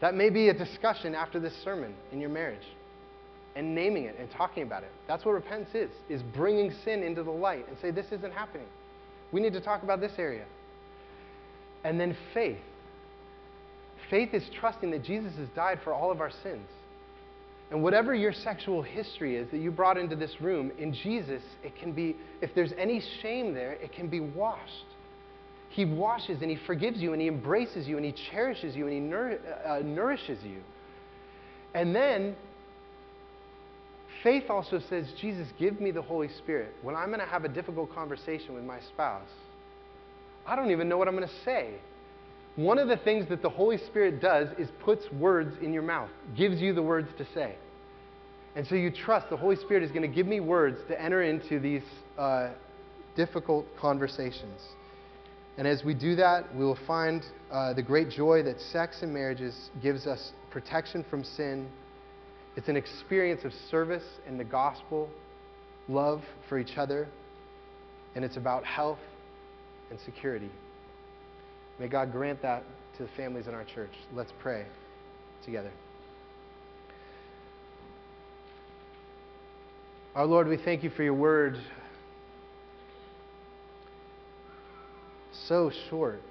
That 0.00 0.14
may 0.14 0.30
be 0.30 0.48
a 0.48 0.54
discussion 0.54 1.14
after 1.14 1.38
this 1.38 1.54
sermon 1.62 1.94
in 2.10 2.20
your 2.20 2.30
marriage. 2.30 2.66
and 3.54 3.74
naming 3.74 4.04
it 4.04 4.16
and 4.18 4.30
talking 4.30 4.62
about 4.62 4.82
it. 4.82 4.90
That's 5.06 5.24
what 5.24 5.32
repentance 5.32 5.74
is, 5.74 5.90
is 6.08 6.22
bringing 6.34 6.72
sin 6.84 7.02
into 7.02 7.22
the 7.22 7.30
light 7.30 7.66
and 7.68 7.76
say, 7.80 7.90
this 7.90 8.06
isn't 8.10 8.32
happening. 8.32 8.66
We 9.30 9.40
need 9.40 9.52
to 9.52 9.60
talk 9.60 9.82
about 9.82 10.00
this 10.00 10.12
area. 10.18 10.44
And 11.84 12.00
then 12.00 12.16
faith. 12.32 12.58
Faith 14.10 14.34
is 14.34 14.44
trusting 14.60 14.90
that 14.90 15.04
Jesus 15.04 15.34
has 15.36 15.48
died 15.50 15.80
for 15.82 15.92
all 15.92 16.10
of 16.10 16.20
our 16.20 16.30
sins. 16.42 16.68
And 17.70 17.82
whatever 17.82 18.14
your 18.14 18.32
sexual 18.32 18.82
history 18.82 19.36
is 19.36 19.50
that 19.50 19.58
you 19.58 19.70
brought 19.70 19.96
into 19.96 20.14
this 20.14 20.40
room, 20.40 20.70
in 20.78 20.92
Jesus, 20.92 21.42
it 21.64 21.74
can 21.76 21.92
be, 21.92 22.16
if 22.42 22.54
there's 22.54 22.72
any 22.76 23.02
shame 23.22 23.54
there, 23.54 23.72
it 23.72 23.92
can 23.92 24.08
be 24.08 24.20
washed. 24.20 24.84
He 25.72 25.84
washes 25.86 26.42
and 26.42 26.50
He 26.50 26.58
forgives 26.66 27.00
you 27.00 27.12
and 27.12 27.20
He 27.20 27.28
embraces 27.28 27.88
you 27.88 27.96
and 27.96 28.04
He 28.04 28.14
cherishes 28.30 28.76
you 28.76 28.86
and 28.86 28.94
He 28.94 29.00
nour- 29.00 29.38
uh, 29.66 29.78
nourishes 29.78 30.42
you. 30.44 30.58
And 31.74 31.94
then 31.94 32.36
faith 34.22 34.44
also 34.50 34.80
says, 34.90 35.06
Jesus, 35.20 35.48
give 35.58 35.80
me 35.80 35.90
the 35.90 36.02
Holy 36.02 36.28
Spirit. 36.28 36.74
When 36.82 36.94
I'm 36.94 37.08
going 37.08 37.20
to 37.20 37.26
have 37.26 37.44
a 37.44 37.48
difficult 37.48 37.94
conversation 37.94 38.54
with 38.54 38.64
my 38.64 38.80
spouse, 38.80 39.28
I 40.46 40.56
don't 40.56 40.70
even 40.70 40.88
know 40.88 40.98
what 40.98 41.08
I'm 41.08 41.16
going 41.16 41.28
to 41.28 41.44
say. 41.44 41.74
One 42.56 42.78
of 42.78 42.88
the 42.88 42.98
things 42.98 43.26
that 43.30 43.40
the 43.40 43.48
Holy 43.48 43.78
Spirit 43.78 44.20
does 44.20 44.48
is 44.58 44.68
puts 44.84 45.10
words 45.12 45.56
in 45.62 45.72
your 45.72 45.82
mouth, 45.82 46.10
gives 46.36 46.60
you 46.60 46.74
the 46.74 46.82
words 46.82 47.08
to 47.16 47.26
say. 47.32 47.54
And 48.54 48.66
so 48.66 48.74
you 48.74 48.90
trust 48.90 49.30
the 49.30 49.38
Holy 49.38 49.56
Spirit 49.56 49.82
is 49.82 49.90
going 49.90 50.02
to 50.02 50.14
give 50.14 50.26
me 50.26 50.40
words 50.40 50.78
to 50.88 51.00
enter 51.00 51.22
into 51.22 51.58
these 51.58 51.82
uh, 52.18 52.50
difficult 53.16 53.64
conversations. 53.80 54.60
And 55.58 55.66
as 55.66 55.84
we 55.84 55.94
do 55.94 56.16
that, 56.16 56.54
we 56.54 56.64
will 56.64 56.78
find 56.86 57.22
uh, 57.50 57.74
the 57.74 57.82
great 57.82 58.08
joy 58.08 58.42
that 58.42 58.60
sex 58.60 59.02
and 59.02 59.12
marriages 59.12 59.70
gives 59.82 60.06
us 60.06 60.32
protection 60.50 61.04
from 61.10 61.24
sin. 61.24 61.68
It's 62.56 62.68
an 62.68 62.76
experience 62.76 63.44
of 63.44 63.52
service 63.70 64.04
in 64.26 64.38
the 64.38 64.44
gospel, 64.44 65.08
love 65.88 66.22
for 66.48 66.58
each 66.58 66.78
other, 66.78 67.06
and 68.14 68.24
it's 68.24 68.36
about 68.36 68.64
health 68.64 68.98
and 69.90 69.98
security. 70.00 70.50
May 71.78 71.88
God 71.88 72.12
grant 72.12 72.40
that 72.42 72.64
to 72.96 73.02
the 73.04 73.10
families 73.16 73.46
in 73.46 73.54
our 73.54 73.64
church. 73.64 73.92
Let's 74.14 74.32
pray 74.40 74.66
together. 75.44 75.70
Our 80.14 80.26
Lord, 80.26 80.46
we 80.46 80.58
thank 80.58 80.82
you 80.82 80.90
for 80.90 81.02
your 81.02 81.14
word. 81.14 81.58
So 85.52 85.70
short 85.90 86.22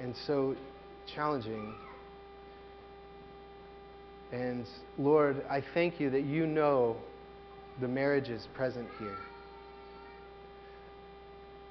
and 0.00 0.14
so 0.28 0.54
challenging. 1.12 1.74
And 4.30 4.64
Lord, 4.96 5.44
I 5.50 5.60
thank 5.74 5.98
you 5.98 6.08
that 6.10 6.22
you 6.22 6.46
know 6.46 6.94
the 7.80 7.88
marriages 7.88 8.46
present 8.54 8.86
here. 9.00 9.16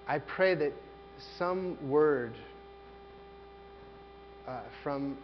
I 0.09 0.19
pray 0.19 0.55
that 0.55 0.73
some 1.37 1.77
word 1.89 2.33
uh, 4.45 4.59
from 4.83 5.17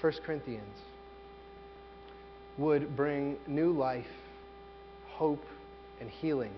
1 0.00 0.12
Corinthians 0.24 0.78
would 2.58 2.96
bring 2.96 3.38
new 3.48 3.72
life, 3.72 4.06
hope, 5.08 5.42
and 6.00 6.08
healing 6.08 6.52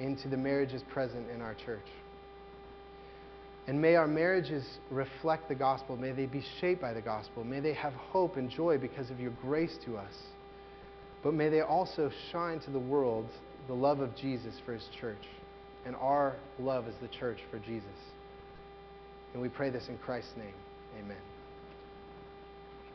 into 0.00 0.28
the 0.28 0.36
marriages 0.36 0.82
present 0.92 1.30
in 1.30 1.40
our 1.40 1.54
church. 1.54 1.80
And 3.66 3.80
may 3.80 3.94
our 3.94 4.08
marriages 4.08 4.64
reflect 4.90 5.48
the 5.48 5.54
gospel. 5.54 5.96
May 5.96 6.12
they 6.12 6.26
be 6.26 6.42
shaped 6.60 6.80
by 6.80 6.92
the 6.92 7.02
gospel. 7.02 7.44
May 7.44 7.60
they 7.60 7.74
have 7.74 7.92
hope 7.92 8.36
and 8.36 8.50
joy 8.50 8.78
because 8.78 9.10
of 9.10 9.20
your 9.20 9.32
grace 9.42 9.76
to 9.84 9.96
us. 9.96 10.14
But 11.22 11.34
may 11.34 11.48
they 11.48 11.60
also 11.60 12.10
shine 12.32 12.60
to 12.60 12.70
the 12.70 12.78
world 12.78 13.28
the 13.68 13.74
love 13.74 14.00
of 14.00 14.16
Jesus 14.16 14.54
for 14.64 14.72
his 14.72 14.88
church 15.00 15.22
and 15.86 15.94
our 15.96 16.36
love 16.58 16.86
as 16.88 16.94
the 17.00 17.08
church 17.08 17.38
for 17.50 17.58
Jesus. 17.58 17.88
And 19.32 19.42
we 19.42 19.48
pray 19.48 19.70
this 19.70 19.88
in 19.88 19.98
Christ's 19.98 20.36
name. 20.36 20.54
Amen. 20.98 21.16